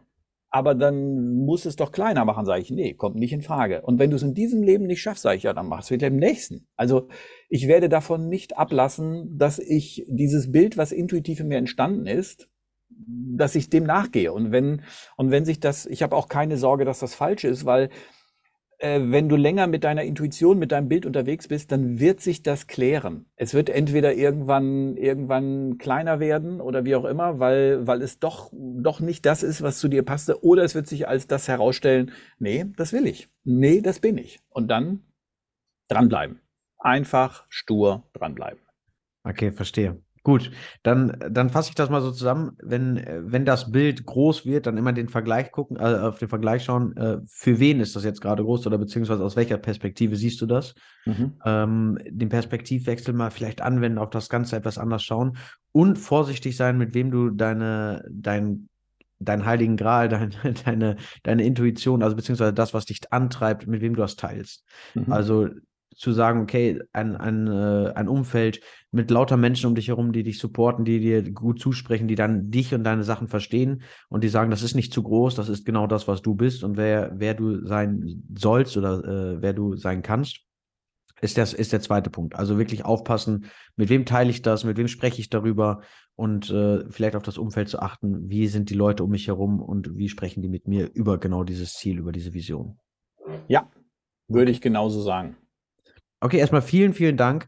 Aber 0.53 0.75
dann 0.75 1.45
muss 1.45 1.65
es 1.65 1.77
doch 1.77 1.93
kleiner 1.93 2.25
machen, 2.25 2.45
sage 2.45 2.61
ich, 2.61 2.71
nee, 2.71 2.93
kommt 2.93 3.15
nicht 3.15 3.31
in 3.31 3.41
Frage. 3.41 3.81
Und 3.83 3.99
wenn 3.99 4.09
du 4.09 4.17
es 4.17 4.23
in 4.23 4.33
diesem 4.33 4.63
Leben 4.63 4.85
nicht 4.85 5.01
schaffst, 5.01 5.23
sage 5.23 5.37
ich, 5.37 5.43
ja, 5.43 5.53
dann 5.53 5.67
mach 5.67 5.81
es 5.81 5.91
wieder 5.91 6.07
im 6.07 6.17
nächsten. 6.17 6.67
Also 6.75 7.07
ich 7.47 7.69
werde 7.69 7.87
davon 7.87 8.27
nicht 8.27 8.57
ablassen, 8.57 9.37
dass 9.37 9.59
ich 9.59 10.05
dieses 10.09 10.51
Bild, 10.51 10.75
was 10.75 10.91
intuitiv 10.91 11.39
in 11.39 11.47
mir 11.47 11.57
entstanden 11.57 12.05
ist, 12.05 12.49
dass 12.89 13.55
ich 13.55 13.69
dem 13.69 13.85
nachgehe. 13.85 14.33
Und 14.33 14.51
wenn, 14.51 14.81
und 15.15 15.31
wenn 15.31 15.45
sich 15.45 15.61
das, 15.61 15.85
ich 15.85 16.03
habe 16.03 16.17
auch 16.17 16.27
keine 16.27 16.57
Sorge, 16.57 16.83
dass 16.83 16.99
das 16.99 17.15
falsch 17.15 17.45
ist, 17.45 17.65
weil 17.65 17.89
wenn 18.81 19.29
du 19.29 19.35
länger 19.35 19.67
mit 19.67 19.83
deiner 19.83 20.03
Intuition, 20.03 20.57
mit 20.57 20.71
deinem 20.71 20.89
Bild 20.89 21.05
unterwegs 21.05 21.47
bist, 21.47 21.71
dann 21.71 21.99
wird 21.99 22.19
sich 22.19 22.41
das 22.41 22.65
klären. 22.65 23.25
Es 23.35 23.53
wird 23.53 23.69
entweder 23.69 24.13
irgendwann, 24.13 24.97
irgendwann 24.97 25.77
kleiner 25.77 26.19
werden 26.19 26.59
oder 26.59 26.83
wie 26.83 26.95
auch 26.95 27.05
immer, 27.05 27.39
weil, 27.39 27.85
weil 27.85 28.01
es 28.01 28.19
doch, 28.19 28.49
doch 28.53 28.99
nicht 28.99 29.25
das 29.25 29.43
ist, 29.43 29.61
was 29.61 29.77
zu 29.77 29.87
dir 29.87 30.03
passte, 30.03 30.43
oder 30.43 30.63
es 30.63 30.73
wird 30.73 30.87
sich 30.87 31.07
als 31.07 31.27
das 31.27 31.47
herausstellen, 31.47 32.11
nee, 32.39 32.65
das 32.75 32.91
will 32.91 33.05
ich. 33.05 33.29
Nee, 33.43 33.81
das 33.81 33.99
bin 33.99 34.17
ich. 34.17 34.39
Und 34.49 34.69
dann 34.69 35.03
dranbleiben. 35.87 36.39
Einfach 36.79 37.45
stur 37.49 38.09
dranbleiben. 38.13 38.61
Okay, 39.23 39.51
verstehe. 39.51 40.01
Gut, 40.23 40.51
dann, 40.83 41.17
dann 41.31 41.49
fasse 41.49 41.69
ich 41.69 41.75
das 41.75 41.89
mal 41.89 42.01
so 42.01 42.11
zusammen. 42.11 42.51
Wenn, 42.61 43.03
wenn 43.25 43.43
das 43.43 43.71
Bild 43.71 44.05
groß 44.05 44.45
wird, 44.45 44.67
dann 44.67 44.77
immer 44.77 44.93
den 44.93 45.09
Vergleich 45.09 45.51
gucken, 45.51 45.77
äh, 45.77 45.97
auf 45.97 46.19
den 46.19 46.29
Vergleich 46.29 46.63
schauen, 46.63 46.95
äh, 46.95 47.17
für 47.27 47.59
wen 47.59 47.79
ist 47.79 47.95
das 47.95 48.03
jetzt 48.03 48.21
gerade 48.21 48.43
groß 48.43 48.67
oder 48.67 48.77
beziehungsweise 48.77 49.23
aus 49.23 49.35
welcher 49.35 49.57
Perspektive 49.57 50.15
siehst 50.15 50.39
du 50.39 50.45
das? 50.45 50.75
Mhm. 51.05 51.33
Ähm, 51.43 51.97
den 52.07 52.29
Perspektivwechsel 52.29 53.15
mal 53.15 53.31
vielleicht 53.31 53.61
anwenden, 53.61 53.97
auf 53.97 54.11
das 54.11 54.29
Ganze 54.29 54.55
etwas 54.55 54.77
anders 54.77 55.03
schauen 55.03 55.37
und 55.71 55.97
vorsichtig 55.97 56.55
sein, 56.55 56.77
mit 56.77 56.93
wem 56.93 57.09
du 57.09 57.31
deine, 57.31 58.05
dein, 58.11 58.69
dein 59.17 59.45
heiligen 59.45 59.75
Gral, 59.75 60.07
dein, 60.09 60.35
deine, 60.65 60.97
deine 61.23 61.43
Intuition, 61.43 62.03
also 62.03 62.15
beziehungsweise 62.15 62.53
das, 62.53 62.75
was 62.75 62.85
dich 62.85 62.99
antreibt, 63.11 63.65
mit 63.65 63.81
wem 63.81 63.95
du 63.95 64.01
das 64.01 64.17
teilst. 64.17 64.65
Mhm. 64.93 65.11
Also 65.11 65.47
zu 65.95 66.11
sagen, 66.11 66.41
okay, 66.41 66.81
ein, 66.93 67.15
ein, 67.15 67.47
äh, 67.47 67.91
ein 67.95 68.07
Umfeld 68.07 68.61
mit 68.91 69.11
lauter 69.11 69.37
Menschen 69.37 69.67
um 69.67 69.75
dich 69.75 69.89
herum, 69.89 70.11
die 70.11 70.23
dich 70.23 70.39
supporten, 70.39 70.85
die 70.85 70.99
dir 70.99 71.31
gut 71.31 71.59
zusprechen, 71.59 72.07
die 72.07 72.15
dann 72.15 72.49
dich 72.49 72.73
und 72.73 72.83
deine 72.83 73.03
Sachen 73.03 73.27
verstehen 73.27 73.83
und 74.09 74.23
die 74.23 74.29
sagen, 74.29 74.51
das 74.51 74.63
ist 74.63 74.75
nicht 74.75 74.93
zu 74.93 75.03
groß, 75.03 75.35
das 75.35 75.49
ist 75.49 75.65
genau 75.65 75.87
das, 75.87 76.07
was 76.07 76.21
du 76.21 76.35
bist 76.35 76.63
und 76.63 76.77
wer, 76.77 77.11
wer 77.15 77.33
du 77.33 77.65
sein 77.65 78.23
sollst 78.37 78.77
oder 78.77 79.03
äh, 79.03 79.41
wer 79.41 79.53
du 79.53 79.75
sein 79.75 80.01
kannst, 80.01 80.41
ist, 81.21 81.37
das, 81.37 81.53
ist 81.53 81.71
der 81.71 81.81
zweite 81.81 82.09
Punkt. 82.09 82.35
Also 82.35 82.57
wirklich 82.57 82.83
aufpassen, 82.83 83.45
mit 83.75 83.89
wem 83.89 84.05
teile 84.05 84.29
ich 84.29 84.41
das, 84.41 84.63
mit 84.63 84.77
wem 84.77 84.87
spreche 84.87 85.21
ich 85.21 85.29
darüber 85.29 85.81
und 86.15 86.49
äh, 86.49 86.89
vielleicht 86.89 87.15
auf 87.15 87.23
das 87.23 87.37
Umfeld 87.37 87.69
zu 87.69 87.79
achten, 87.79 88.29
wie 88.29 88.47
sind 88.47 88.69
die 88.69 88.75
Leute 88.75 89.03
um 89.03 89.11
mich 89.11 89.27
herum 89.27 89.61
und 89.61 89.97
wie 89.97 90.09
sprechen 90.09 90.41
die 90.41 90.49
mit 90.49 90.67
mir 90.67 90.89
über 90.93 91.19
genau 91.19 91.43
dieses 91.43 91.73
Ziel, 91.73 91.99
über 91.99 92.11
diese 92.11 92.33
Vision. 92.33 92.77
Ja, 93.47 93.69
würde 94.27 94.51
ich 94.51 94.61
genauso 94.61 95.01
sagen. 95.01 95.37
Okay, 96.21 96.37
erstmal 96.37 96.61
vielen, 96.61 96.93
vielen 96.93 97.17
Dank. 97.17 97.47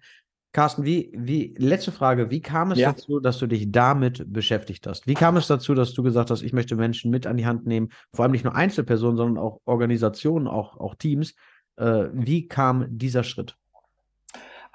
Carsten, 0.52 0.86
wie, 0.86 1.12
wie, 1.16 1.56
letzte 1.58 1.92
Frage, 1.92 2.30
wie 2.30 2.42
kam 2.42 2.72
es 2.72 2.80
ja. 2.80 2.92
dazu, 2.92 3.20
dass 3.20 3.40
du 3.40 3.48
dich 3.48 3.72
damit 3.72 4.32
beschäftigt 4.32 4.86
hast? 4.86 5.08
Wie 5.08 5.16
kam 5.16 5.36
es 5.36 5.48
dazu, 5.48 5.74
dass 5.74 5.94
du 5.94 6.04
gesagt 6.04 6.30
hast, 6.30 6.44
ich 6.44 6.54
möchte 6.54 6.76
Menschen 6.76 7.10
mit 7.10 7.26
an 7.26 7.38
die 7.38 7.46
Hand 7.46 7.66
nehmen, 7.66 7.90
vor 8.14 8.24
allem 8.24 8.34
nicht 8.34 8.44
nur 8.44 8.56
Einzelpersonen, 8.56 9.18
sondern 9.18 9.44
auch 9.44 9.62
Organisationen, 9.66 10.48
auch, 10.48 10.78
auch 10.80 10.94
Teams? 10.96 11.34
Äh, 11.78 12.06
wie 12.14 12.48
kam 12.48 12.86
dieser 12.90 13.24
Schritt? 13.24 13.58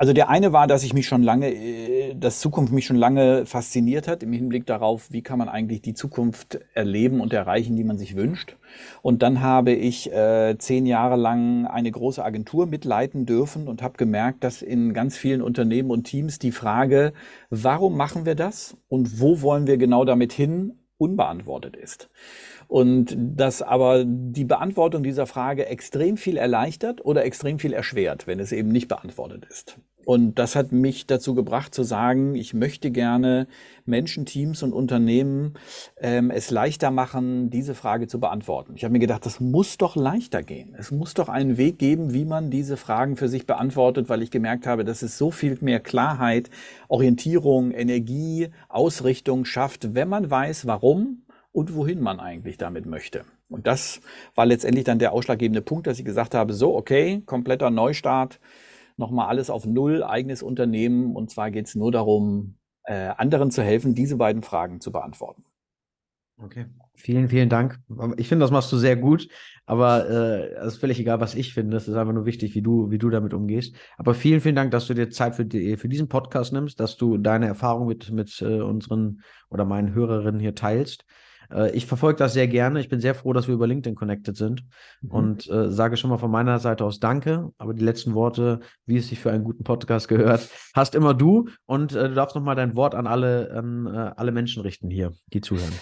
Also 0.00 0.12
der 0.12 0.28
eine 0.28 0.52
war, 0.52 0.68
dass 0.68 0.84
ich 0.84 0.94
mich 0.94 1.08
schon 1.08 1.24
lange, 1.24 1.52
äh, 1.52 2.14
dass 2.14 2.38
Zukunft 2.38 2.72
mich 2.72 2.87
schon 2.87 2.96
lange 2.96 3.44
fasziniert 3.46 4.06
hat 4.06 4.22
im 4.22 4.32
Hinblick 4.32 4.64
darauf, 4.64 5.11
wie 5.11 5.22
kann 5.22 5.38
man 5.40 5.48
eigentlich 5.48 5.82
die 5.82 5.92
Zukunft 5.92 6.61
erleben 6.72 7.20
und 7.20 7.32
erreichen, 7.32 7.74
die 7.74 7.82
man 7.82 7.98
sich 7.98 8.14
wünscht. 8.14 8.56
Und 9.02 9.22
dann 9.22 9.40
habe 9.40 9.72
ich 9.72 10.12
äh, 10.12 10.56
zehn 10.56 10.87
Jahre 10.87 11.16
lang 11.16 11.66
eine 11.66 11.90
große 11.90 12.24
Agentur 12.24 12.66
mitleiten 12.66 13.26
dürfen 13.26 13.66
und 13.66 13.82
habe 13.82 13.96
gemerkt, 13.96 14.44
dass 14.44 14.62
in 14.62 14.94
ganz 14.94 15.16
vielen 15.16 15.42
Unternehmen 15.42 15.90
und 15.90 16.04
Teams 16.04 16.38
die 16.38 16.52
Frage, 16.52 17.12
warum 17.50 17.96
machen 17.96 18.24
wir 18.24 18.37
das 18.37 18.76
und 18.87 19.20
wo 19.20 19.42
wollen 19.42 19.66
wir 19.66 19.78
genau 19.78 20.04
damit 20.04 20.32
hin, 20.32 20.78
unbeantwortet 20.96 21.74
ist. 21.74 22.08
Und 22.68 23.16
dass 23.18 23.62
aber 23.62 24.04
die 24.07 24.44
Beantwortung 24.44 25.02
dieser 25.02 25.26
Frage 25.26 25.66
extrem 25.66 26.18
viel 26.18 26.37
erleichtert 26.37 27.04
oder 27.04 27.24
extrem 27.24 27.59
viel 27.59 27.72
erschwert, 27.72 28.26
wenn 28.26 28.38
es 28.38 28.52
eben 28.52 28.68
nicht 28.68 28.88
beantwortet 28.88 29.46
ist. 29.50 29.78
Und 30.09 30.38
das 30.38 30.57
hat 30.57 30.72
mich 30.72 31.07
dazu 31.07 31.35
gebracht 31.35 31.74
zu 31.74 31.83
sagen, 31.83 32.35
ich 32.35 32.54
möchte 32.54 32.90
gerne 32.90 33.46
Menschen, 33.85 34.24
Teams 34.24 34.62
und 34.62 34.72
Unternehmen 34.72 35.52
ähm, 35.98 36.31
es 36.31 36.50
leichter 36.50 36.90
machen, 36.90 37.50
diese 37.50 37.74
Frage 37.74 38.07
zu 38.07 38.18
beantworten. 38.18 38.72
Ich 38.74 38.85
habe 38.85 38.92
mir 38.92 39.00
gedacht, 39.00 39.26
das 39.26 39.38
muss 39.38 39.76
doch 39.76 39.96
leichter 39.96 40.42
gehen. 40.42 40.74
Es 40.78 40.90
muss 40.90 41.12
doch 41.12 41.28
einen 41.28 41.59
Weg 41.59 41.78
geben, 41.78 42.14
wie 42.14 42.24
man 42.24 42.50
diese 42.50 42.78
Fragen 42.78 43.16
für 43.16 43.28
sich 43.28 43.46
beantwortet, 43.46 44.09
weil 44.09 44.22
ich 44.22 44.31
gemerkt 44.31 44.66
habe, 44.66 44.83
dass 44.83 45.02
es 45.02 45.18
so 45.18 45.31
viel 45.31 45.59
mehr 45.61 45.81
Klarheit, 45.81 46.48
Orientierung, 46.88 47.70
Energie, 47.70 48.48
Ausrichtung 48.70 49.44
schafft, 49.44 49.94
wenn 49.94 50.09
man 50.09 50.31
weiß, 50.31 50.66
warum 50.66 51.22
und 51.52 51.74
wohin 51.74 52.00
man 52.00 52.20
eigentlich 52.20 52.58
damit 52.58 52.87
möchte. 52.87 53.24
Und 53.48 53.66
das 53.66 54.00
war 54.34 54.46
letztendlich 54.46 54.84
dann 54.84 54.98
der 54.98 55.12
ausschlaggebende 55.12 55.62
Punkt, 55.62 55.87
dass 55.87 55.98
ich 55.98 56.04
gesagt 56.04 56.34
habe, 56.34 56.52
so, 56.52 56.76
okay, 56.76 57.22
kompletter 57.24 57.70
Neustart 57.70 58.40
nochmal 58.96 59.28
alles 59.28 59.48
auf 59.48 59.64
Null, 59.64 60.02
eigenes 60.02 60.42
Unternehmen. 60.42 61.16
Und 61.16 61.30
zwar 61.30 61.50
geht 61.50 61.66
es 61.66 61.74
nur 61.74 61.92
darum, 61.92 62.56
äh, 62.84 63.11
anderen 63.16 63.50
zu 63.50 63.62
helfen, 63.62 63.94
diese 63.94 64.16
beiden 64.16 64.42
Fragen 64.42 64.80
zu 64.80 64.92
beantworten. 64.92 65.44
Okay, 66.40 66.66
vielen, 66.94 67.28
vielen 67.28 67.48
Dank. 67.48 67.80
Ich 68.16 68.28
finde, 68.28 68.44
das 68.44 68.52
machst 68.52 68.70
du 68.70 68.76
sehr 68.76 68.94
gut, 68.94 69.28
aber 69.66 70.08
äh, 70.08 70.52
es 70.54 70.74
ist 70.74 70.80
völlig 70.80 71.00
egal, 71.00 71.20
was 71.20 71.34
ich 71.34 71.52
finde. 71.52 71.76
Es 71.76 71.88
ist 71.88 71.96
einfach 71.96 72.12
nur 72.12 72.26
wichtig, 72.26 72.54
wie 72.54 72.62
du, 72.62 72.92
wie 72.92 72.98
du 72.98 73.11
damit 73.11 73.34
umgehst. 73.34 73.74
Aber 73.96 74.14
vielen, 74.14 74.40
vielen 74.40 74.54
Dank, 74.54 74.70
dass 74.70 74.87
du 74.87 74.94
dir 74.94 75.11
Zeit 75.11 75.34
für, 75.34 75.44
die, 75.44 75.76
für 75.76 75.88
diesen 75.88 76.08
Podcast 76.08 76.52
nimmst, 76.52 76.78
dass 76.78 76.96
du 76.96 77.18
deine 77.18 77.46
Erfahrung 77.48 77.88
mit, 77.88 78.12
mit 78.12 78.40
äh, 78.40 78.61
unseren 78.61 79.22
oder 79.50 79.64
meinen 79.64 79.94
Hörerinnen 79.94 80.40
hier 80.40 80.54
teilst. 80.54 81.06
Äh, 81.52 81.70
ich 81.72 81.87
verfolge 81.87 82.18
das 82.18 82.32
sehr 82.32 82.48
gerne. 82.48 82.80
Ich 82.80 82.88
bin 82.88 83.00
sehr 83.00 83.14
froh, 83.14 83.32
dass 83.32 83.48
wir 83.48 83.54
über 83.54 83.66
LinkedIn 83.66 83.94
connected 83.94 84.37
sind 84.37 84.64
mhm. 85.00 85.11
und 85.11 85.50
äh, 85.50 85.70
sage 85.70 85.96
schon 85.96 86.11
mal 86.11 86.18
von 86.18 86.30
meiner 86.30 86.58
Seite 86.58 86.84
aus 86.84 87.00
Danke. 87.00 87.50
Aber 87.58 87.74
die 87.74 87.84
letzten 87.84 88.14
Worte, 88.14 88.61
wie 88.87 88.96
es 88.96 89.08
sich 89.08 89.20
für 89.20 89.30
einen 89.30 89.44
guten 89.44 89.64
Podcast 89.64 90.08
gehört, 90.08 90.48
hast 90.74 90.94
immer 90.94 91.14
du 91.14 91.48
und 91.66 91.94
äh, 91.94 92.08
du 92.08 92.14
darfst 92.14 92.37
noch 92.37 92.42
mal 92.42 92.54
dein 92.54 92.76
Wort 92.76 92.94
an 92.94 93.06
alle, 93.06 93.50
an, 93.52 93.87
äh, 93.87 94.12
alle 94.16 94.32
Menschen 94.32 94.62
richten 94.62 94.90
hier, 94.90 95.12
die 95.32 95.40
zuhören. 95.40 95.72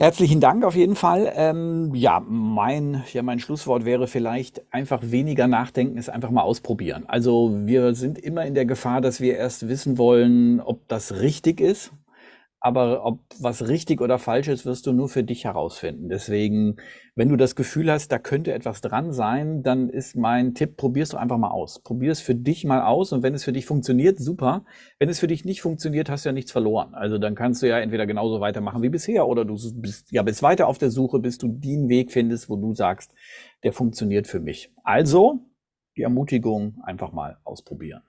Herzlichen 0.00 0.38
Dank 0.38 0.64
auf 0.64 0.76
jeden 0.76 0.94
Fall. 0.94 1.32
Ähm, 1.34 1.92
ja, 1.92 2.22
mein, 2.24 3.02
ja, 3.12 3.24
mein 3.24 3.40
Schlusswort 3.40 3.84
wäre 3.84 4.06
vielleicht 4.06 4.62
einfach 4.72 5.00
weniger 5.02 5.48
nachdenken, 5.48 5.98
es 5.98 6.08
einfach 6.08 6.30
mal 6.30 6.42
ausprobieren. 6.42 7.02
Also 7.08 7.52
wir 7.64 7.96
sind 7.96 8.16
immer 8.16 8.46
in 8.46 8.54
der 8.54 8.64
Gefahr, 8.64 9.00
dass 9.00 9.20
wir 9.20 9.36
erst 9.36 9.66
wissen 9.66 9.98
wollen, 9.98 10.60
ob 10.60 10.86
das 10.86 11.20
richtig 11.20 11.60
ist 11.60 11.90
aber 12.60 13.04
ob 13.04 13.20
was 13.38 13.68
richtig 13.68 14.00
oder 14.00 14.18
falsch 14.18 14.48
ist, 14.48 14.66
wirst 14.66 14.86
du 14.86 14.92
nur 14.92 15.08
für 15.08 15.22
dich 15.22 15.44
herausfinden. 15.44 16.08
Deswegen, 16.08 16.76
wenn 17.14 17.28
du 17.28 17.36
das 17.36 17.54
Gefühl 17.54 17.90
hast, 17.90 18.10
da 18.10 18.18
könnte 18.18 18.52
etwas 18.52 18.80
dran 18.80 19.12
sein, 19.12 19.62
dann 19.62 19.88
ist 19.88 20.16
mein 20.16 20.54
Tipp, 20.54 20.76
probierst 20.76 21.12
du 21.12 21.18
einfach 21.18 21.38
mal 21.38 21.50
aus. 21.50 21.78
Probier 21.78 22.10
es 22.10 22.20
für 22.20 22.34
dich 22.34 22.64
mal 22.64 22.82
aus 22.82 23.12
und 23.12 23.22
wenn 23.22 23.34
es 23.34 23.44
für 23.44 23.52
dich 23.52 23.64
funktioniert, 23.64 24.18
super. 24.18 24.64
Wenn 24.98 25.08
es 25.08 25.20
für 25.20 25.28
dich 25.28 25.44
nicht 25.44 25.62
funktioniert, 25.62 26.10
hast 26.10 26.24
du 26.24 26.30
ja 26.30 26.32
nichts 26.32 26.50
verloren. 26.50 26.94
Also 26.94 27.18
dann 27.18 27.36
kannst 27.36 27.62
du 27.62 27.68
ja 27.68 27.78
entweder 27.78 28.06
genauso 28.06 28.40
weitermachen 28.40 28.82
wie 28.82 28.88
bisher 28.88 29.28
oder 29.28 29.44
du 29.44 29.56
bist 29.74 30.10
ja 30.10 30.22
bist 30.22 30.42
weiter 30.42 30.66
auf 30.66 30.78
der 30.78 30.90
Suche, 30.90 31.20
bis 31.20 31.38
du 31.38 31.46
den 31.46 31.88
Weg 31.88 32.10
findest, 32.10 32.50
wo 32.50 32.56
du 32.56 32.74
sagst, 32.74 33.12
der 33.62 33.72
funktioniert 33.72 34.26
für 34.26 34.40
mich. 34.40 34.72
Also 34.82 35.40
die 35.96 36.02
Ermutigung 36.02 36.80
einfach 36.82 37.12
mal 37.12 37.38
ausprobieren. 37.44 38.02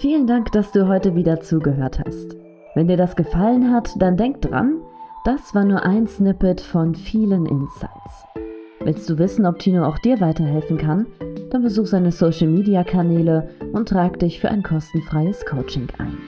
Vielen 0.00 0.26
Dank, 0.26 0.52
dass 0.52 0.72
du 0.72 0.86
heute 0.88 1.14
wieder 1.14 1.40
zugehört 1.40 2.00
hast. 2.04 2.47
Wenn 2.74 2.88
dir 2.88 2.96
das 2.96 3.16
gefallen 3.16 3.72
hat, 3.72 3.90
dann 4.00 4.16
denk 4.16 4.42
dran, 4.42 4.80
das 5.24 5.54
war 5.54 5.64
nur 5.64 5.84
ein 5.84 6.06
Snippet 6.06 6.60
von 6.60 6.94
vielen 6.94 7.46
Insights. 7.46 8.24
Willst 8.80 9.08
du 9.10 9.18
wissen, 9.18 9.46
ob 9.46 9.58
Tino 9.58 9.84
auch 9.84 9.98
dir 9.98 10.20
weiterhelfen 10.20 10.78
kann? 10.78 11.06
Dann 11.50 11.62
besuch 11.62 11.86
seine 11.86 12.12
Social 12.12 12.48
Media 12.48 12.84
Kanäle 12.84 13.50
und 13.72 13.88
trag 13.88 14.18
dich 14.18 14.40
für 14.40 14.50
ein 14.50 14.62
kostenfreies 14.62 15.44
Coaching 15.46 15.88
ein. 15.98 16.18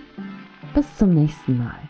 Bis 0.74 0.96
zum 0.96 1.14
nächsten 1.14 1.58
Mal. 1.58 1.89